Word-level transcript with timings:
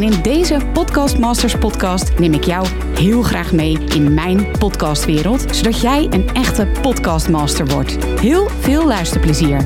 En 0.00 0.12
in 0.12 0.22
deze 0.22 0.60
Podcast 0.72 1.18
Masters 1.18 1.58
podcast 1.58 2.18
neem 2.18 2.32
ik 2.32 2.44
jou 2.44 2.66
heel 2.94 3.22
graag 3.22 3.52
mee 3.52 3.78
in 3.78 4.14
mijn 4.14 4.58
podcastwereld, 4.58 5.56
zodat 5.56 5.80
jij 5.80 6.06
een 6.10 6.28
echte 6.28 6.66
podcastmaster 6.82 7.66
wordt. 7.66 8.04
Heel 8.04 8.48
veel 8.48 8.86
luisterplezier. 8.86 9.64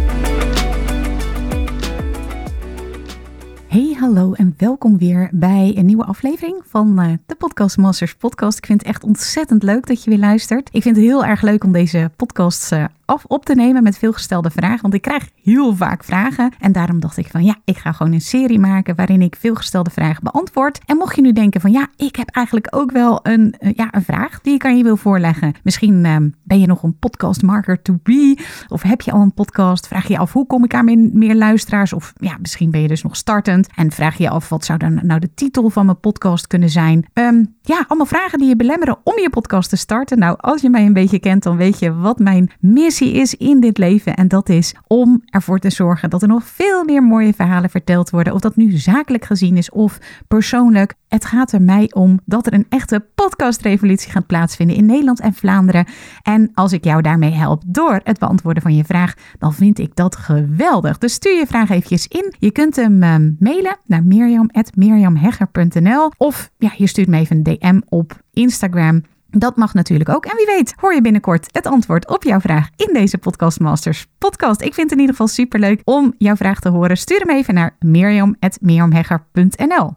Hey, 3.69 3.97
hallo 3.99 4.33
en 4.33 4.55
welkom 4.57 4.99
weer 4.99 5.29
bij 5.33 5.73
een 5.77 5.87
nieuwe 5.87 6.05
aflevering 6.05 6.63
van 6.67 7.03
uh, 7.03 7.13
de 7.27 7.35
Podcast 7.35 7.77
Masters 7.77 8.15
podcast. 8.15 8.59
Ik 8.59 8.67
vind 8.67 8.81
het 8.81 8.89
echt 8.89 9.05
ontzettend 9.05 9.63
leuk 9.63 9.87
dat 9.87 10.05
je 10.05 10.11
weer 10.11 10.19
luistert. 10.19 10.69
Ik 10.73 10.83
vind 10.83 10.97
het 10.97 11.05
heel 11.05 11.25
erg 11.25 11.43
leuk 11.43 11.65
om 11.65 11.73
deze 11.73 12.11
podcasts 12.17 12.73
uh, 12.73 12.85
af 13.05 13.25
op 13.25 13.45
te 13.45 13.55
nemen 13.55 13.83
met 13.83 13.99
veelgestelde 13.99 14.51
vragen. 14.51 14.83
Want 14.83 14.95
ik 14.95 15.03
krijg 15.03 15.29
heel 15.43 15.77
vaak 15.77 16.05
vragen. 16.05 16.53
En 16.61 16.73
daarom 16.73 17.01
dacht 17.01 17.17
ik 17.17 17.27
van 17.31 17.45
ja, 17.45 17.57
ik 17.65 17.77
ga 17.77 17.93
gewoon 17.93 18.13
een 18.13 18.21
serie 18.21 18.59
maken 18.59 18.97
waarin 18.97 19.23
ik 19.23 19.37
veelgestelde 19.37 19.91
vragen 19.91 20.25
beantwoord. 20.25 20.81
En 20.87 20.97
mocht 20.97 21.17
je 21.17 21.23
nu 21.23 21.33
denken 21.33 21.61
van 21.61 21.73
ja, 21.73 21.87
ik 21.97 22.17
heb 22.17 22.29
eigenlijk 22.31 22.67
ook 22.71 22.91
wel 22.91 23.21
een, 23.23 23.55
uh, 23.61 23.73
ja, 23.75 23.89
een 23.91 24.05
vraag 24.05 24.41
die 24.41 24.55
ik 24.55 24.65
aan 24.65 24.77
je 24.77 24.83
wil 24.83 24.97
voorleggen. 24.97 25.55
Misschien 25.63 26.05
uh, 26.05 26.17
ben 26.43 26.61
je 26.61 26.67
nog 26.67 26.83
een 26.83 26.99
podcast 26.99 27.43
marker 27.43 27.83
to 27.83 27.99
be. 28.03 28.39
Of 28.69 28.83
heb 28.83 29.01
je 29.01 29.13
al 29.13 29.21
een 29.21 29.35
podcast? 29.35 29.87
Vraag 29.87 30.09
je 30.09 30.19
af 30.19 30.33
hoe 30.33 30.47
kom 30.47 30.65
ik 30.65 30.75
aan 30.75 31.19
meer, 31.19 31.35
luisteraars? 31.35 31.93
Of 31.93 32.13
ja, 32.17 32.37
misschien 32.41 32.71
ben 32.71 32.81
je 32.81 32.89
dus 32.89 33.03
nog 33.03 33.17
startend. 33.17 33.69
En 33.75 33.91
vraag 33.91 34.19
je 34.19 34.31
af 34.31 34.49
wat 34.49 34.65
zou 34.65 34.79
dan 34.79 35.01
nou 35.03 35.21
de 35.21 35.35
titel 35.35 35.71
van 35.71 35.87
mijn 35.87 36.01
podcast 36.01 36.47
kunnen 36.47 36.71
zijn? 36.71 37.07
Um, 37.13 37.55
ja, 37.63 37.85
allemaal 37.89 38.07
vragen 38.07 38.39
die 38.39 38.49
je 38.49 38.57
belemmeren 38.57 38.99
om 39.05 39.19
je 39.19 39.31
podcast 39.31 39.71
te 39.71 39.77
starten. 39.77 40.19
Nou, 40.19 40.37
als 40.41 40.61
je 40.61 40.71
mij 40.71 40.87
een 40.87 40.93
beetje 40.93 41.19
kent, 41.19 41.43
dan 41.43 41.57
weet 41.57 41.79
je 41.79 41.95
wat 41.95 42.19
mijn 42.19 42.51
is 43.01 43.35
in 43.35 43.61
dit 43.61 43.79
leven. 43.79 44.15
En 44.15 44.29
dat 44.29 44.49
is 44.49 44.75
om 44.87 45.23
ervoor 45.25 45.59
te 45.59 45.71
zorgen 45.71 46.11
dat 46.11 46.23
er 46.23 46.29
nog 46.29 46.45
veel 46.45 46.85
meer 46.85 47.03
mooie 47.03 47.35
verhalen 47.35 47.71
verteld 47.71 48.11
worden. 48.11 48.33
Of 48.33 48.41
dat 48.41 48.57
nu 48.57 48.71
zakelijk 48.71 49.25
gezien 49.25 49.57
is 49.57 49.71
of 49.71 49.99
persoonlijk. 50.29 50.95
Het 51.09 51.25
gaat 51.25 51.53
er 51.53 51.63
mij 51.63 51.91
om 51.93 52.21
dat 52.25 52.47
er 52.47 52.55
een 52.55 52.67
echte 52.69 53.07
podcastrevolutie 53.15 54.11
gaat 54.11 54.27
plaatsvinden 54.27 54.77
in 54.77 54.87
Nederland 54.87 55.21
en 55.21 55.35
Vlaanderen. 55.35 55.87
En 56.23 56.51
als 56.55 56.73
ik 56.73 56.85
jou 56.85 57.03
daarmee 57.03 57.33
help 57.33 57.63
door 57.67 58.01
het 58.05 58.19
beantwoorden 58.19 58.63
van 58.63 58.77
je 58.77 58.85
vraag, 58.85 59.15
dan 59.39 59.55
vind 59.55 59.79
ik 59.79 59.97
dat 59.97 60.17
geweldig. 60.17 60.99
Dus 60.99 61.13
stuur 61.13 61.39
je 61.39 61.47
vraag 61.47 61.71
eventjes 61.71 62.07
in. 62.07 62.35
Je 62.39 62.51
kunt 62.51 62.77
hem 62.77 63.03
uh, 63.03 63.15
mailen 63.39 63.77
naar 63.87 64.05
mirjam.mirjamhegger.nl 64.05 66.11
of 66.17 66.51
ja, 66.59 66.73
je 66.77 66.87
stuurt 66.87 67.09
me 67.09 67.19
even 67.19 67.37
een 67.37 67.43
DM 67.43 67.81
op 67.89 68.23
Instagram. 68.33 69.03
Dat 69.37 69.57
mag 69.57 69.75
natuurlijk 69.75 70.09
ook. 70.09 70.25
En 70.25 70.37
wie 70.37 70.47
weet, 70.47 70.75
hoor 70.77 70.95
je 70.95 71.01
binnenkort 71.01 71.49
het 71.53 71.67
antwoord 71.67 72.09
op 72.09 72.23
jouw 72.23 72.41
vraag 72.41 72.69
in 72.77 72.91
deze 72.93 73.19
Podcast 73.19 73.61
Masters 73.61 74.07
podcast. 74.19 74.61
Ik 74.61 74.75
vind 74.75 74.91
het 74.91 74.93
in 74.93 74.99
ieder 74.99 75.15
geval 75.15 75.29
superleuk 75.29 75.81
om 75.85 76.15
jouw 76.19 76.37
vraag 76.37 76.61
te 76.61 76.69
horen. 76.69 76.97
Stuur 76.97 77.19
hem 77.19 77.31
even 77.31 77.55
naar 77.55 77.77
mirjam.mirjamhegger.nl. 77.79 79.95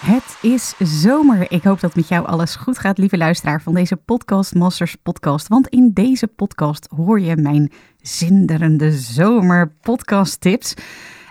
Het 0.00 0.36
is 0.40 0.74
zomer. 0.78 1.50
Ik 1.50 1.62
hoop 1.62 1.80
dat 1.80 1.94
met 1.94 2.08
jou 2.08 2.26
alles 2.26 2.56
goed 2.56 2.78
gaat, 2.78 2.98
lieve 2.98 3.16
luisteraar 3.16 3.62
van 3.62 3.74
deze 3.74 3.96
Podcast 3.96 4.54
Masters 4.54 4.94
podcast. 4.94 5.48
Want 5.48 5.68
in 5.68 5.90
deze 5.92 6.26
podcast 6.26 6.88
hoor 6.96 7.20
je 7.20 7.36
mijn 7.36 7.72
zinderende 8.00 8.92
zomer 8.92 9.72
podcast 9.80 10.40
tips. 10.40 10.74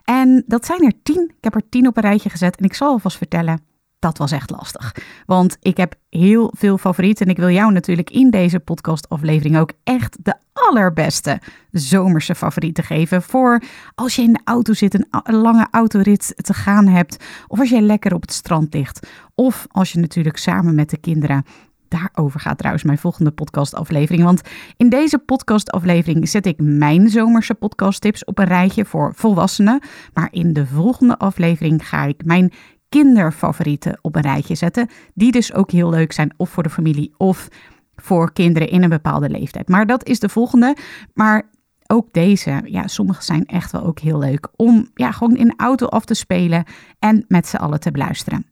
En 0.03 0.43
dat 0.47 0.65
zijn 0.65 0.83
er 0.83 0.93
tien. 1.03 1.31
Ik 1.37 1.43
heb 1.43 1.55
er 1.55 1.69
tien 1.69 1.87
op 1.87 1.97
een 1.97 2.03
rijtje 2.03 2.29
gezet 2.29 2.57
en 2.57 2.65
ik 2.65 2.73
zal 2.73 2.87
alvast 2.87 3.17
vertellen 3.17 3.72
dat 4.03 4.17
was 4.17 4.31
echt 4.31 4.49
lastig. 4.49 4.95
Want 5.25 5.57
ik 5.59 5.77
heb 5.77 5.95
heel 6.09 6.53
veel 6.55 6.77
favorieten. 6.77 7.25
En 7.25 7.31
ik 7.31 7.37
wil 7.37 7.49
jou 7.49 7.71
natuurlijk 7.71 8.09
in 8.09 8.29
deze 8.29 8.59
podcastaflevering 8.59 9.57
ook 9.57 9.71
echt 9.83 10.17
de 10.21 10.35
allerbeste 10.53 11.41
zomerse 11.71 12.35
favorieten 12.35 12.83
geven. 12.83 13.21
Voor 13.21 13.63
als 13.95 14.15
je 14.15 14.21
in 14.21 14.33
de 14.33 14.41
auto 14.43 14.73
zit, 14.73 14.93
een 14.93 15.35
lange 15.35 15.67
autorit 15.71 16.33
te 16.35 16.53
gaan 16.53 16.87
hebt. 16.87 17.23
Of 17.47 17.59
als 17.59 17.69
je 17.69 17.81
lekker 17.81 18.13
op 18.13 18.21
het 18.21 18.33
strand 18.33 18.73
ligt. 18.73 19.07
Of 19.35 19.65
als 19.69 19.91
je 19.91 19.99
natuurlijk 19.99 20.37
samen 20.37 20.75
met 20.75 20.89
de 20.89 20.97
kinderen 20.97 21.45
Daarover 21.87 22.39
gaat 22.39 22.57
trouwens 22.57 22.83
mijn 22.83 22.97
volgende 22.97 23.31
podcastaflevering. 23.31 24.23
Want 24.23 24.41
in 24.77 24.89
deze 24.89 25.17
podcastaflevering 25.17 26.29
zet 26.29 26.45
ik 26.45 26.59
mijn 26.61 27.09
zomerse 27.09 27.53
podcasttips 27.53 28.25
op 28.25 28.39
een 28.39 28.45
rijtje 28.45 28.85
voor 28.85 29.13
volwassenen. 29.15 29.81
Maar 30.13 30.27
in 30.31 30.53
de 30.53 30.65
volgende 30.65 31.17
aflevering 31.17 31.87
ga 31.87 32.03
ik 32.03 32.25
mijn 32.25 32.51
kinderfavorieten 32.93 33.99
op 34.01 34.15
een 34.15 34.21
rijtje 34.21 34.55
zetten. 34.55 34.89
Die 35.13 35.31
dus 35.31 35.53
ook 35.53 35.71
heel 35.71 35.89
leuk 35.89 36.11
zijn, 36.11 36.33
of 36.37 36.49
voor 36.49 36.63
de 36.63 36.69
familie 36.69 37.13
of 37.17 37.47
voor 37.95 38.33
kinderen 38.33 38.69
in 38.69 38.83
een 38.83 38.89
bepaalde 38.89 39.29
leeftijd. 39.29 39.69
Maar 39.69 39.85
dat 39.85 40.07
is 40.07 40.19
de 40.19 40.29
volgende. 40.29 40.75
Maar 41.13 41.49
ook 41.87 42.07
deze, 42.11 42.61
ja, 42.65 42.87
sommige 42.87 43.23
zijn 43.23 43.45
echt 43.45 43.71
wel 43.71 43.83
ook 43.83 43.99
heel 43.99 44.19
leuk 44.19 44.47
om 44.55 44.87
ja, 44.93 45.11
gewoon 45.11 45.35
in 45.35 45.47
de 45.47 45.53
auto 45.57 45.85
af 45.85 46.05
te 46.05 46.13
spelen 46.13 46.63
en 46.99 47.25
met 47.27 47.47
z'n 47.47 47.55
allen 47.55 47.79
te 47.79 47.91
beluisteren. 47.91 48.45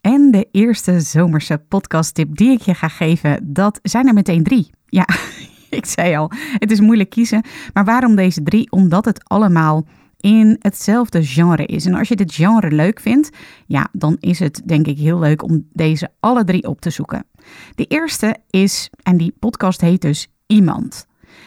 En 0.00 0.30
de 0.30 0.48
eerste 0.50 1.00
zomerse 1.00 1.58
podcasttip 1.58 2.36
die 2.36 2.50
ik 2.50 2.60
je 2.60 2.74
ga 2.74 2.88
geven, 2.88 3.52
dat 3.52 3.78
zijn 3.82 4.06
er 4.06 4.14
meteen 4.14 4.42
drie. 4.42 4.70
Ja, 4.86 5.06
ik 5.80 5.86
zei 5.86 6.16
al, 6.16 6.30
het 6.58 6.70
is 6.70 6.80
moeilijk 6.80 7.10
kiezen. 7.10 7.44
Maar 7.72 7.84
waarom 7.84 8.16
deze 8.16 8.42
drie? 8.42 8.70
Omdat 8.70 9.04
het 9.04 9.28
allemaal 9.28 9.86
in 10.20 10.56
hetzelfde 10.58 11.24
genre 11.24 11.66
is. 11.66 11.86
En 11.86 11.94
als 11.94 12.08
je 12.08 12.16
dit 12.16 12.34
genre 12.34 12.70
leuk 12.70 13.00
vindt, 13.00 13.30
ja, 13.66 13.88
dan 13.92 14.16
is 14.20 14.38
het 14.38 14.62
denk 14.64 14.86
ik 14.86 14.98
heel 14.98 15.18
leuk 15.18 15.42
om 15.42 15.68
deze 15.72 16.10
alle 16.20 16.44
drie 16.44 16.66
op 16.68 16.80
te 16.80 16.90
zoeken. 16.90 17.26
De 17.74 17.84
eerste 17.84 18.36
is, 18.50 18.90
en 19.02 19.16
die 19.16 19.34
podcast 19.38 19.80
heet 19.80 20.00
dus 20.00 20.28
Iemand. 20.46 21.06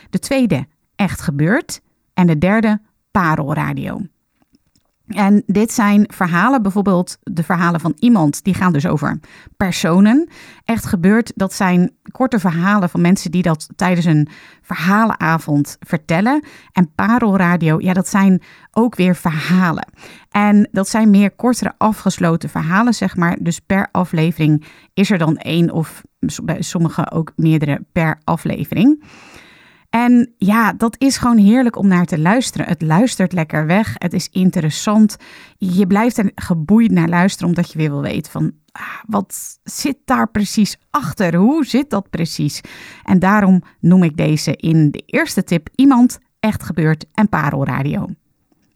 De 0.10 0.20
tweede, 0.20 0.66
Echt 0.96 1.22
Gebeurd. 1.22 1.82
En 2.14 2.28
de 2.28 2.38
derde, 2.38 2.82
Parelradio. 3.12 4.02
En 5.14 5.44
dit 5.46 5.72
zijn 5.72 6.10
verhalen, 6.14 6.62
bijvoorbeeld 6.62 7.18
de 7.24 7.44
verhalen 7.44 7.80
van 7.80 7.96
iemand, 8.00 8.44
die 8.44 8.54
gaan 8.54 8.74
dus 8.74 8.88
over 8.88 9.20
personen. 9.58 10.30
Echt 10.66 10.86
gebeurd, 10.86 11.32
dat 11.36 11.54
zijn 11.54 11.92
korte 12.12 12.40
verhalen 12.40 12.90
van 12.90 13.02
mensen 13.02 13.32
die 13.32 13.42
dat 13.42 13.70
tijdens 13.76 14.06
een 14.06 14.28
verhalenavond 14.62 15.78
vertellen. 15.80 16.44
En 16.72 16.92
parelradio, 16.96 17.78
ja, 17.80 17.94
dat 17.94 18.08
zijn 18.08 18.42
ook 18.72 18.96
weer 18.96 19.16
verhalen. 19.16 19.88
En 20.30 20.68
dat 20.72 20.90
zijn 20.90 21.10
meer 21.10 21.32
kortere 21.32 21.74
afgesloten 21.78 22.50
verhalen, 22.50 22.94
zeg 22.94 23.16
maar. 23.16 23.38
Dus 23.40 23.60
per 23.60 23.88
aflevering 23.92 24.66
is 24.94 25.12
er 25.12 25.18
dan 25.18 25.38
één 25.38 25.72
of 25.72 26.04
bij 26.44 26.62
sommigen 26.62 27.12
ook 27.12 27.32
meerdere 27.36 27.86
per 27.92 28.20
aflevering. 28.24 29.04
En 29.94 30.34
ja, 30.38 30.74
dat 30.74 30.96
is 30.98 31.18
gewoon 31.18 31.38
heerlijk 31.38 31.78
om 31.78 31.88
naar 31.88 32.06
te 32.06 32.20
luisteren. 32.20 32.68
Het 32.68 32.82
luistert 32.82 33.34
lekker 33.34 33.66
weg. 33.66 33.94
Het 33.98 34.14
is 34.14 34.30
interessant. 34.30 35.18
Je 35.58 35.88
blijft 35.88 36.18
er 36.18 36.32
geboeid 36.36 36.92
naar 36.92 37.08
luisteren, 37.08 37.48
omdat 37.48 37.72
je 37.72 37.78
weer 37.78 37.90
wil 37.90 38.02
weten 38.02 38.32
van 38.32 38.52
ah, 38.72 39.00
wat 39.08 39.60
zit 39.64 39.98
daar 40.06 40.32
precies 40.32 40.78
achter? 40.90 41.36
Hoe 41.36 41.66
zit 41.66 41.90
dat 41.90 42.10
precies? 42.10 42.62
En 43.04 43.20
daarom 43.20 43.64
noem 43.80 44.04
ik 44.04 44.18
deze 44.18 44.56
in 44.56 44.92
de 44.92 45.04
eerste 45.06 45.44
tip 45.44 45.70
iemand, 45.76 46.20
echt 46.40 46.64
gebeurd 46.64 47.06
en 47.14 47.30
parelradio. 47.30 48.10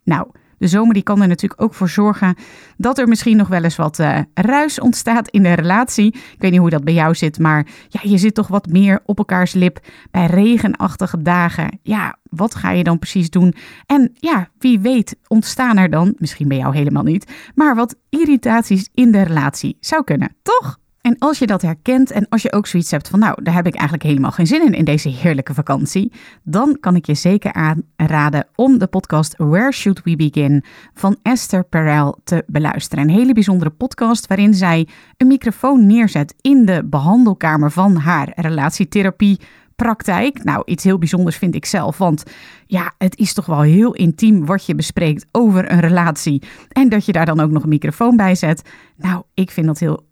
Nou, 0.04 0.28
de 0.58 0.68
zomer 0.68 0.94
die 0.94 1.04
kan 1.04 1.22
er 1.22 1.28
natuurlijk 1.28 1.62
ook 1.62 1.74
voor 1.74 1.90
zorgen 1.90 2.36
dat 2.78 2.98
er 2.98 3.08
misschien 3.08 3.38
nog 3.38 3.48
wel 3.48 3.64
eens 3.64 3.76
wat 3.76 4.00
uh, 4.00 4.20
ruis 4.34 4.80
ontstaat 4.80 5.28
in 5.28 5.44
de 5.44 5.54
relatie. 5.54 6.08
Ik 6.08 6.36
weet 6.38 6.52
niet 6.52 6.60
hoe 6.60 6.70
dat 6.70 6.84
bij 6.84 6.94
jou 6.94 7.16
zit, 7.16 7.40
maar 7.40 7.68
ja, 7.88 8.00
je 8.04 8.18
zit 8.18 8.34
toch 8.34 8.48
wat 8.48 8.68
meer 8.68 9.02
op 9.06 9.18
elkaars 9.18 9.54
lip 9.54 9.80
bij 10.12 10.26
regenachtige 10.26 11.22
dagen. 11.22 11.80
Ja, 11.84 12.16
wat 12.30 12.56
ga 12.56 12.72
je 12.72 12.84
dan 12.84 13.00
precies 13.00 13.30
doen? 13.30 13.54
En 13.86 14.12
ja, 14.14 14.50
wie 14.60 14.80
weet 14.80 15.16
ontstaan 15.28 15.78
er 15.78 15.90
dan, 15.90 16.16
misschien 16.18 16.48
bij 16.48 16.58
jou 16.58 16.76
helemaal 16.76 17.04
niet, 17.04 17.32
maar 17.56 17.76
wat 17.76 17.96
irritaties 18.10 18.90
in 18.94 19.12
de 19.12 19.22
relatie 19.22 19.78
zou 19.80 20.04
kunnen, 20.04 20.36
toch? 20.42 20.78
En 21.08 21.16
als 21.20 21.40
je 21.40 21.48
dat 21.48 21.62
herkent 21.62 22.12
en 22.12 22.30
als 22.30 22.42
je 22.42 22.52
ook 22.52 22.68
zoiets 22.68 22.92
hebt 22.92 23.10
van, 23.10 23.20
nou, 23.20 23.44
daar 23.44 23.54
heb 23.54 23.68
ik 23.68 23.74
eigenlijk 23.74 24.04
helemaal 24.04 24.32
geen 24.32 24.48
zin 24.48 24.66
in 24.66 24.74
in 24.74 24.86
deze 24.86 25.10
heerlijke 25.10 25.54
vakantie, 25.54 26.12
dan 26.44 26.78
kan 26.80 26.96
ik 26.96 27.06
je 27.06 27.14
zeker 27.14 27.54
aanraden 27.54 28.48
om 28.56 28.78
de 28.78 28.88
podcast 28.88 29.36
Where 29.38 29.72
Should 29.72 30.04
We 30.04 30.16
Begin 30.16 30.64
van 30.94 31.18
Esther 31.22 31.64
Perel 31.64 32.20
te 32.24 32.44
beluisteren. 32.48 33.04
Een 33.04 33.16
hele 33.16 33.34
bijzondere 33.34 33.70
podcast 33.70 34.28
waarin 34.28 34.54
zij 34.54 34.88
een 35.18 35.28
microfoon 35.28 35.86
neerzet 35.86 36.34
in 36.42 36.66
de 36.66 36.86
behandelkamer 36.86 37.72
van 37.72 37.96
haar 37.96 38.32
relatietherapie 38.36 39.40
praktijk. 39.76 40.44
Nou, 40.44 40.62
iets 40.66 40.84
heel 40.84 40.98
bijzonders 40.98 41.38
vind 41.38 41.56
ik 41.56 41.66
zelf. 41.66 41.98
Want 41.98 42.24
ja, 42.66 42.94
het 42.98 43.18
is 43.18 43.34
toch 43.34 43.46
wel 43.46 43.62
heel 43.62 43.94
intiem 43.94 44.46
wat 44.46 44.66
je 44.66 44.76
bespreekt 44.76 45.26
over 45.32 45.72
een 45.72 45.80
relatie. 45.80 46.42
En 46.72 46.90
dat 46.90 47.06
je 47.06 47.12
daar 47.12 47.26
dan 47.26 47.40
ook 47.40 47.52
nog 47.52 47.64
een 47.64 47.70
microfoon 47.70 48.16
bij 48.16 48.36
zet. 48.36 48.70
Nou, 48.96 49.24
ik 49.34 49.52
vind 49.52 49.68
dat 49.68 49.80
heel 49.80 50.07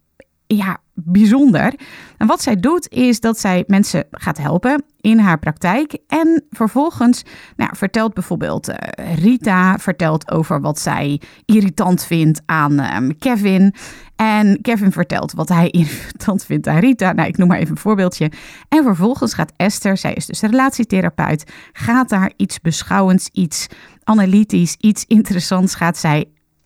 ja, 0.48 0.78
bijzonder. 0.94 1.74
En 2.18 2.28
wat 2.28 2.42
zij 2.42 2.56
doet 2.56 2.90
is 2.90 3.20
dat 3.20 3.40
zij 3.40 3.64
mensen 3.68 4.06
gaat 4.12 4.38
helpen 4.38 4.84
in 5.02 5.20
haar 5.20 5.40
praktijk. 5.40 5.98
En 6.08 6.46
vervolgens 6.50 7.24
nou, 7.56 7.76
vertelt 7.76 8.14
bijvoorbeeld 8.14 8.70
uh, 8.70 8.76
Rita 9.16 9.78
vertelt 9.78 10.32
over 10.32 10.62
wat 10.62 10.80
zij 10.80 11.22
irritant 11.46 12.04
vindt 12.04 12.42
aan 12.46 12.96
um, 12.96 13.18
Kevin. 13.18 13.74
En 14.16 14.62
Kevin 14.62 14.92
vertelt 14.92 15.32
wat 15.32 15.50
hij 15.50 15.70
irritant 15.82 16.46
vindt 16.46 16.68
aan 16.68 16.80
Rita. 16.80 17.12
Nou, 17.12 17.28
ik 17.28 17.38
noem 17.38 17.48
maar 17.48 17.60
even 17.60 17.72
een 17.72 17.78
voorbeeldje. 17.78 18.32
En 18.70 18.84
vervolgens 18.84 19.34
gaat 19.34 19.54
Esther, 19.56 19.98
zij 19.98 20.14
is 20.14 20.26
dus 20.26 20.42
relatietherapeut, 20.42 21.52
gaat 21.74 22.10
daar 22.10 22.32
iets 22.36 22.62
beschouwends, 22.62 23.30
iets 23.32 23.68
analytisch, 24.04 24.76
iets 24.80 25.06
interessants 25.08 25.76
gaat 25.76 25.98
zij 25.98 26.26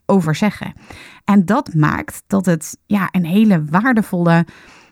over 0.09 0.35
zeggen. 0.35 0.73
En 1.23 1.45
dat 1.45 1.73
maakt 1.73 2.23
dat 2.27 2.45
het 2.45 2.77
ja, 2.85 3.07
een 3.11 3.25
hele 3.25 3.63
waardevolle, 3.65 4.45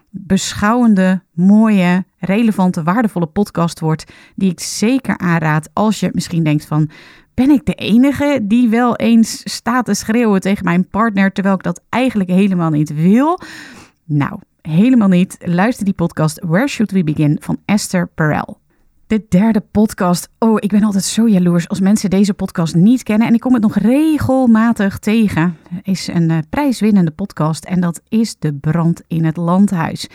beschouwende, 0.10 1.22
mooie, 1.34 2.06
relevante, 2.20 2.84
waardevolle 2.84 3.26
podcast 3.26 3.80
wordt. 3.80 4.12
Die 4.36 4.52
ik 4.52 4.60
zeker 4.60 5.18
aanraad 5.18 5.70
als 5.74 6.00
je 6.00 6.10
misschien 6.14 6.44
denkt 6.44 6.66
van... 6.66 6.90
Ben 7.34 7.50
ik 7.50 7.66
de 7.66 7.74
enige 7.74 8.40
die 8.44 8.70
wel 8.70 8.96
eens 8.96 9.42
staat 9.44 9.86
te 9.86 9.94
schreeuwen 9.94 10.42
tegen 10.42 10.64
mijn 10.64 10.88
partner 10.88 11.32
terwijl 11.32 11.56
ik 11.56 11.64
dat 11.64 11.82
eigenlijk 11.90 12.30
helemaal 12.30 12.70
niet 12.70 12.94
wil? 12.94 13.40
Nou, 14.04 14.40
helemaal 14.62 15.08
niet. 15.08 15.38
Luister 15.40 15.86
die 15.86 15.94
podcast 15.94 16.44
Where 16.46 16.68
Should 16.68 16.92
We 16.92 17.04
Begin 17.04 17.38
van 17.42 17.58
Esther 17.66 18.08
Perel. 18.08 18.60
De 19.08 19.26
derde 19.30 19.60
podcast. 19.60 20.30
Oh, 20.40 20.56
ik 20.60 20.70
ben 20.70 20.84
altijd 20.84 21.04
zo 21.04 21.28
jaloers 21.28 21.70
als 21.70 21.80
mensen 21.80 22.10
deze 22.10 22.34
podcast 22.34 22.76
niet 22.76 23.04
kennen. 23.04 23.28
En 23.28 23.34
ik 23.34 23.40
kom 23.40 23.54
het 23.54 23.62
nog 23.62 23.76
regelmatig 23.76 25.00
tegen. 25.00 25.58
Is 25.84 26.08
een 26.08 26.30
uh, 26.30 26.38
prijswinnende 26.50 27.12
podcast. 27.12 27.66
En 27.66 27.80
dat 27.80 28.02
is 28.10 28.36
De 28.40 28.54
Brand 28.54 29.02
in 29.08 29.26
het 29.26 29.38
Landhuis. 29.38 30.08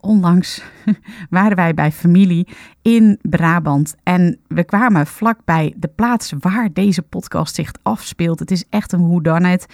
Onlangs 0.00 0.62
waren 1.30 1.56
wij 1.56 1.74
bij 1.74 1.92
familie 1.92 2.48
in 2.82 3.18
Brabant. 3.22 3.94
En 4.02 4.38
we 4.48 4.64
kwamen 4.64 5.06
vlakbij 5.06 5.74
de 5.76 5.88
plaats 5.88 6.32
waar 6.40 6.72
deze 6.72 7.02
podcast 7.02 7.54
zich 7.54 7.72
afspeelt. 7.82 8.38
Het 8.38 8.50
is 8.50 8.64
echt 8.68 8.92
een 8.92 9.08
whodunit. 9.08 9.66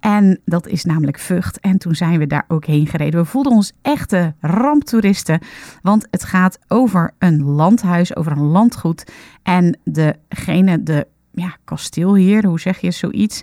En 0.00 0.40
dat 0.44 0.66
is 0.66 0.84
namelijk 0.84 1.18
Vught. 1.18 1.60
En 1.60 1.78
toen 1.78 1.94
zijn 1.94 2.18
we 2.18 2.26
daar 2.26 2.44
ook 2.48 2.64
heen 2.64 2.86
gereden. 2.86 3.20
We 3.20 3.26
voelden 3.26 3.52
ons 3.52 3.72
echte 3.82 4.34
ramptoeristen. 4.40 5.40
Want 5.82 6.06
het 6.10 6.24
gaat 6.24 6.58
over 6.68 7.14
een 7.18 7.42
landhuis, 7.42 8.16
over 8.16 8.32
een 8.32 8.46
landgoed. 8.46 9.12
En 9.42 9.78
degene, 9.84 10.82
de 10.82 11.06
ja, 11.32 11.56
kasteelheer, 11.64 12.46
hoe 12.46 12.60
zeg 12.60 12.80
je 12.80 12.90
zoiets, 12.90 13.42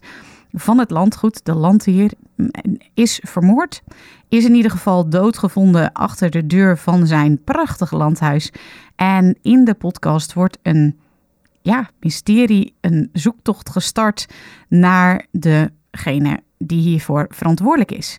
van 0.52 0.78
het 0.78 0.92
landgoed, 0.92 1.46
de 1.46 1.56
landheer, 1.56 2.12
is 2.94 3.20
vermoord. 3.24 3.84
Is 4.30 4.46
in 4.46 4.56
ieder 4.56 4.72
geval 4.72 5.10
doodgevonden 5.10 5.92
achter 5.92 6.30
de 6.30 6.48
deur 6.48 6.78
van 6.78 7.08
zijn 7.08 7.44
prachtige 7.44 7.98
landhuis. 7.98 8.52
En 8.96 9.38
in 9.42 9.66
de 9.66 9.74
podcast 9.74 10.34
wordt 10.34 10.58
een 10.62 11.00
ja, 11.62 11.90
mysterie, 12.00 12.74
een 12.82 13.10
zoektocht 13.14 13.70
gestart 13.70 14.26
naar 14.68 15.26
degene 15.32 16.40
die 16.58 16.82
hiervoor 16.82 17.26
verantwoordelijk 17.30 17.92
is. 17.92 18.18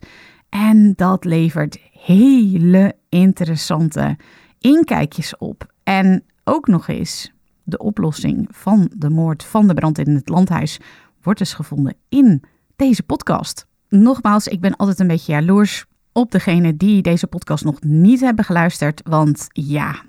En 0.49 0.93
dat 0.95 1.25
levert 1.25 1.79
hele 1.91 2.95
interessante 3.09 4.17
inkijkjes 4.59 5.37
op. 5.37 5.73
En 5.83 6.23
ook 6.43 6.67
nog 6.67 6.87
eens 6.87 7.31
de 7.63 7.77
oplossing 7.77 8.47
van 8.51 8.91
de 8.95 9.09
moord 9.09 9.43
van 9.43 9.67
de 9.67 9.73
brand 9.73 9.97
in 9.97 10.15
het 10.15 10.29
landhuis 10.29 10.79
wordt 11.21 11.39
dus 11.39 11.53
gevonden 11.53 11.95
in 12.09 12.43
deze 12.75 13.03
podcast. 13.03 13.67
Nogmaals, 13.89 14.47
ik 14.47 14.61
ben 14.61 14.75
altijd 14.75 14.99
een 14.99 15.07
beetje 15.07 15.31
jaloers 15.31 15.85
op 16.11 16.31
degene 16.31 16.77
die 16.77 17.01
deze 17.01 17.27
podcast 17.27 17.63
nog 17.63 17.81
niet 17.81 18.19
hebben 18.19 18.45
geluisterd. 18.45 19.01
Want 19.03 19.47
ja, 19.49 20.03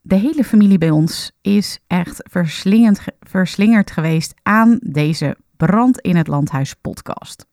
de 0.00 0.14
hele 0.14 0.44
familie 0.44 0.78
bij 0.78 0.90
ons 0.90 1.32
is 1.40 1.78
echt 1.86 2.20
verslingend, 2.30 3.00
verslingerd 3.20 3.90
geweest 3.90 4.34
aan 4.42 4.78
deze 4.82 5.36
Brand 5.66 6.00
in 6.00 6.16
het 6.16 6.26
Landhuis 6.26 6.74
podcast. 6.74 7.46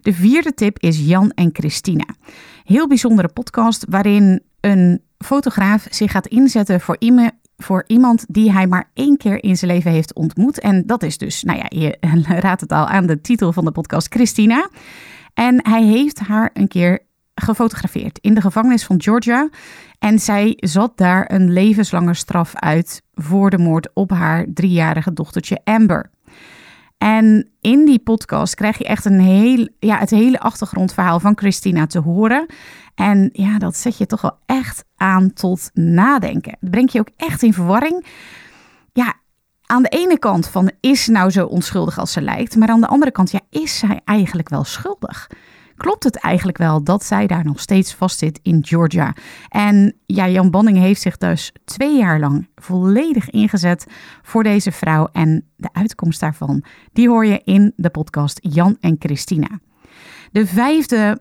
De 0.00 0.12
vierde 0.12 0.54
tip 0.54 0.78
is 0.78 1.06
Jan 1.06 1.30
en 1.30 1.50
Christina. 1.52 2.04
Heel 2.62 2.88
bijzondere 2.88 3.28
podcast 3.28 3.84
waarin 3.88 4.42
een 4.60 5.02
fotograaf 5.18 5.86
zich 5.90 6.10
gaat 6.10 6.26
inzetten 6.26 6.80
voor, 6.80 6.98
voor 7.56 7.84
iemand 7.86 8.24
die 8.28 8.52
hij 8.52 8.66
maar 8.66 8.90
één 8.94 9.16
keer 9.16 9.44
in 9.44 9.56
zijn 9.56 9.70
leven 9.70 9.90
heeft 9.90 10.14
ontmoet. 10.14 10.60
En 10.60 10.86
dat 10.86 11.02
is 11.02 11.18
dus, 11.18 11.42
nou 11.42 11.58
ja, 11.58 11.66
je 11.68 11.96
raadt 12.40 12.60
het 12.60 12.72
al 12.72 12.86
aan 12.86 13.06
de 13.06 13.20
titel 13.20 13.52
van 13.52 13.64
de 13.64 13.72
podcast, 13.72 14.14
Christina. 14.14 14.68
En 15.34 15.68
hij 15.68 15.84
heeft 15.84 16.18
haar 16.18 16.50
een 16.52 16.68
keer 16.68 16.98
gefotografeerd 17.34 18.18
in 18.18 18.34
de 18.34 18.40
gevangenis 18.40 18.84
van 18.84 19.02
Georgia. 19.02 19.48
En 19.98 20.18
zij 20.18 20.56
zat 20.56 20.96
daar 20.96 21.32
een 21.32 21.52
levenslange 21.52 22.14
straf 22.14 22.54
uit 22.54 23.02
voor 23.14 23.50
de 23.50 23.58
moord 23.58 23.90
op 23.94 24.10
haar 24.10 24.46
driejarige 24.54 25.12
dochtertje 25.12 25.60
Amber. 25.64 26.10
En 27.04 27.48
in 27.60 27.84
die 27.84 27.98
podcast 27.98 28.54
krijg 28.54 28.78
je 28.78 28.84
echt 28.84 29.04
een 29.04 29.20
heel, 29.20 29.68
ja, 29.78 29.98
het 29.98 30.10
hele 30.10 30.40
achtergrondverhaal 30.40 31.20
van 31.20 31.36
Christina 31.36 31.86
te 31.86 31.98
horen. 31.98 32.46
En 32.94 33.30
ja, 33.32 33.58
dat 33.58 33.76
zet 33.76 33.98
je 33.98 34.06
toch 34.06 34.20
wel 34.20 34.38
echt 34.46 34.84
aan 34.96 35.32
tot 35.32 35.70
nadenken. 35.72 36.56
Dat 36.60 36.70
brengt 36.70 36.92
je 36.92 37.00
ook 37.00 37.10
echt 37.16 37.42
in 37.42 37.52
verwarring. 37.52 38.06
Ja, 38.92 39.14
aan 39.66 39.82
de 39.82 39.88
ene 39.88 40.18
kant 40.18 40.48
van 40.48 40.70
is 40.80 41.04
ze 41.04 41.10
nou 41.10 41.30
zo 41.30 41.46
onschuldig 41.46 41.98
als 41.98 42.12
ze 42.12 42.20
lijkt, 42.20 42.56
maar 42.56 42.68
aan 42.68 42.80
de 42.80 42.86
andere 42.86 43.10
kant, 43.10 43.30
ja, 43.30 43.40
is 43.50 43.78
zij 43.78 44.00
eigenlijk 44.04 44.48
wel 44.48 44.64
schuldig? 44.64 45.30
Klopt 45.76 46.04
het 46.04 46.16
eigenlijk 46.16 46.58
wel 46.58 46.84
dat 46.84 47.04
zij 47.04 47.26
daar 47.26 47.44
nog 47.44 47.60
steeds 47.60 47.94
vastzit 47.94 48.40
in 48.42 48.66
Georgia. 48.66 49.14
En 49.48 49.94
ja, 50.06 50.28
Jan 50.28 50.50
Banning 50.50 50.78
heeft 50.78 51.00
zich 51.00 51.16
dus 51.16 51.52
twee 51.64 51.98
jaar 51.98 52.20
lang 52.20 52.48
volledig 52.54 53.30
ingezet 53.30 53.86
voor 54.22 54.42
deze 54.42 54.72
vrouw. 54.72 55.08
En 55.12 55.48
de 55.56 55.68
uitkomst 55.72 56.20
daarvan, 56.20 56.64
die 56.92 57.08
hoor 57.08 57.26
je 57.26 57.40
in 57.44 57.72
de 57.76 57.90
podcast 57.90 58.38
Jan 58.42 58.76
en 58.80 58.96
Christina. 58.98 59.58
De 60.32 60.46
vijfde 60.46 61.18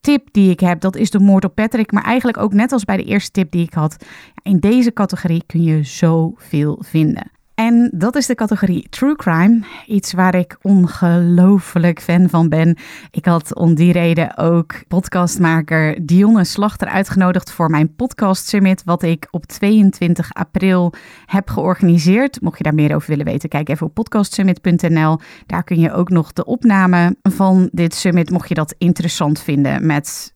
tip 0.00 0.28
die 0.32 0.50
ik 0.50 0.60
heb, 0.60 0.80
dat 0.80 0.96
is 0.96 1.10
de 1.10 1.20
moord 1.20 1.44
op 1.44 1.54
Patrick. 1.54 1.92
Maar 1.92 2.04
eigenlijk 2.04 2.38
ook 2.38 2.52
net 2.52 2.72
als 2.72 2.84
bij 2.84 2.96
de 2.96 3.04
eerste 3.04 3.30
tip 3.30 3.50
die 3.50 3.64
ik 3.64 3.74
had. 3.74 4.04
In 4.42 4.58
deze 4.58 4.92
categorie 4.92 5.42
kun 5.46 5.62
je 5.62 5.82
zoveel 5.82 6.82
vinden. 6.84 7.37
En 7.58 7.90
dat 7.94 8.16
is 8.16 8.26
de 8.26 8.34
categorie 8.34 8.88
True 8.88 9.16
Crime. 9.16 9.60
Iets 9.86 10.12
waar 10.12 10.34
ik 10.34 10.58
ongelooflijk 10.62 12.00
fan 12.00 12.28
van 12.28 12.48
ben. 12.48 12.76
Ik 13.10 13.24
had 13.24 13.54
om 13.54 13.74
die 13.74 13.92
reden 13.92 14.36
ook 14.36 14.82
podcastmaker 14.88 16.06
Dionne 16.06 16.44
Slachter 16.44 16.88
uitgenodigd 16.88 17.50
voor 17.50 17.70
mijn 17.70 17.94
podcast 17.94 18.48
summit. 18.48 18.84
Wat 18.84 19.02
ik 19.02 19.28
op 19.30 19.46
22 19.46 20.34
april 20.34 20.92
heb 21.26 21.48
georganiseerd. 21.48 22.40
Mocht 22.40 22.58
je 22.58 22.64
daar 22.64 22.74
meer 22.74 22.94
over 22.94 23.08
willen 23.10 23.24
weten, 23.24 23.48
kijk 23.48 23.68
even 23.68 23.86
op 23.86 23.94
podcastsummit.nl. 23.94 25.18
Daar 25.46 25.64
kun 25.64 25.80
je 25.80 25.92
ook 25.92 26.08
nog 26.08 26.32
de 26.32 26.44
opname 26.44 27.16
van 27.22 27.68
dit 27.72 27.94
summit, 27.94 28.30
mocht 28.30 28.48
je 28.48 28.54
dat 28.54 28.74
interessant 28.78 29.40
vinden. 29.40 29.86
Met 29.86 30.34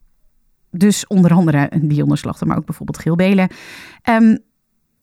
dus 0.71 1.07
onder 1.07 1.31
andere 1.31 1.71
Dionne 1.81 2.15
Slachter, 2.15 2.47
maar 2.47 2.57
ook 2.57 2.65
bijvoorbeeld 2.65 2.99
Giel 2.99 3.15
Belen. 3.15 3.49
Um, 4.09 4.39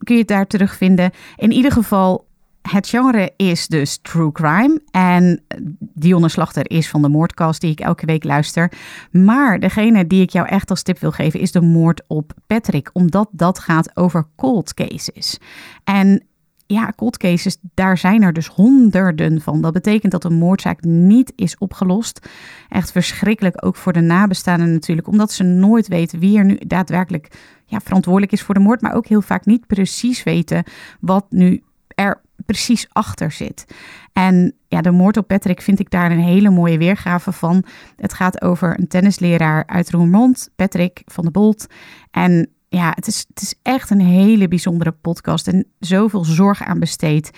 kun 0.05 0.15
je 0.15 0.21
het 0.21 0.29
daar 0.29 0.47
terugvinden. 0.47 1.11
In 1.37 1.53
ieder 1.53 1.73
geval, 1.73 2.29
het 2.63 2.89
genre 2.89 3.33
is 3.37 3.67
dus 3.67 3.99
true 4.03 4.33
crime. 4.33 4.81
En 4.91 5.43
Dionne 5.79 6.29
Slachter 6.29 6.71
is 6.71 6.89
van 6.89 7.03
de 7.03 7.09
moordcast 7.09 7.61
die 7.61 7.71
ik 7.71 7.81
elke 7.81 8.07
week 8.07 8.25
luister. 8.25 8.73
Maar 9.11 9.61
degene 9.61 10.07
die 10.07 10.23
ik 10.23 10.31
jou 10.31 10.49
echt 10.49 10.71
als 10.71 10.83
tip 10.83 10.99
wil 10.99 11.13
geven 11.13 11.41
is 11.41 11.53
de 11.53 11.61
moord 11.61 12.03
op 12.07 12.33
Patrick. 12.47 12.91
Omdat 12.93 13.29
dat 13.33 13.59
gaat 13.59 13.97
over 13.97 14.27
cold 14.37 14.75
cases. 14.75 15.39
En 15.85 16.25
ja, 16.73 16.93
cold 16.97 17.17
cases, 17.17 17.57
daar 17.75 17.99
zijn 17.99 18.23
er 18.23 18.33
dus 18.33 18.47
honderden 18.47 19.41
van. 19.41 19.61
Dat 19.61 19.73
betekent 19.73 20.13
dat 20.13 20.25
een 20.25 20.35
moordzaak 20.35 20.83
niet 20.83 21.33
is 21.37 21.59
opgelost. 21.59 22.29
Echt 22.69 22.93
verschrikkelijk, 22.93 23.65
ook 23.65 23.77
voor 23.77 23.93
de 23.93 24.01
nabestaanden 24.01 24.73
natuurlijk, 24.73 25.09
omdat 25.09 25.33
ze 25.33 25.43
nooit 25.43 25.89
weten 25.89 26.19
wie 26.19 26.39
er 26.39 26.45
nu 26.45 26.59
daadwerkelijk 26.67 27.29
ja, 27.65 27.81
verantwoordelijk 27.81 28.33
is 28.33 28.43
voor 28.43 28.55
de 28.55 28.61
moord, 28.61 28.81
maar 28.81 28.95
ook 28.95 29.07
heel 29.07 29.23
vaak 29.23 29.45
niet 29.47 29.67
precies 29.67 30.23
weten 30.23 30.65
wat 31.01 31.27
nu 31.29 31.63
er 31.95 32.21
precies 32.47 32.87
achter 32.93 33.31
zit. 33.33 33.65
En 34.13 34.55
ja, 34.69 34.81
de 34.81 34.91
moord 34.91 35.17
op 35.17 35.27
Patrick 35.27 35.61
vind 35.61 35.79
ik 35.79 35.91
daar 35.91 36.11
een 36.11 36.21
hele 36.21 36.51
mooie 36.51 36.79
weergave 36.79 37.33
van. 37.33 37.65
Het 37.97 38.13
gaat 38.13 38.43
over 38.43 38.79
een 38.79 38.89
tennisleraar 38.89 39.67
uit 39.67 39.91
Roermond, 39.91 40.51
Patrick 40.57 41.03
van 41.05 41.25
de 41.25 41.31
Bolt. 41.31 41.67
En 42.11 42.51
ja, 42.73 42.93
het 42.95 43.07
is, 43.07 43.25
het 43.29 43.43
is 43.43 43.55
echt 43.63 43.91
een 43.91 44.01
hele 44.01 44.49
bijzondere 44.49 44.93
podcast 44.93 45.49
en 45.49 45.67
zoveel 45.79 46.25
zorg 46.25 46.63
aan 46.63 46.79
besteed. 46.79 47.31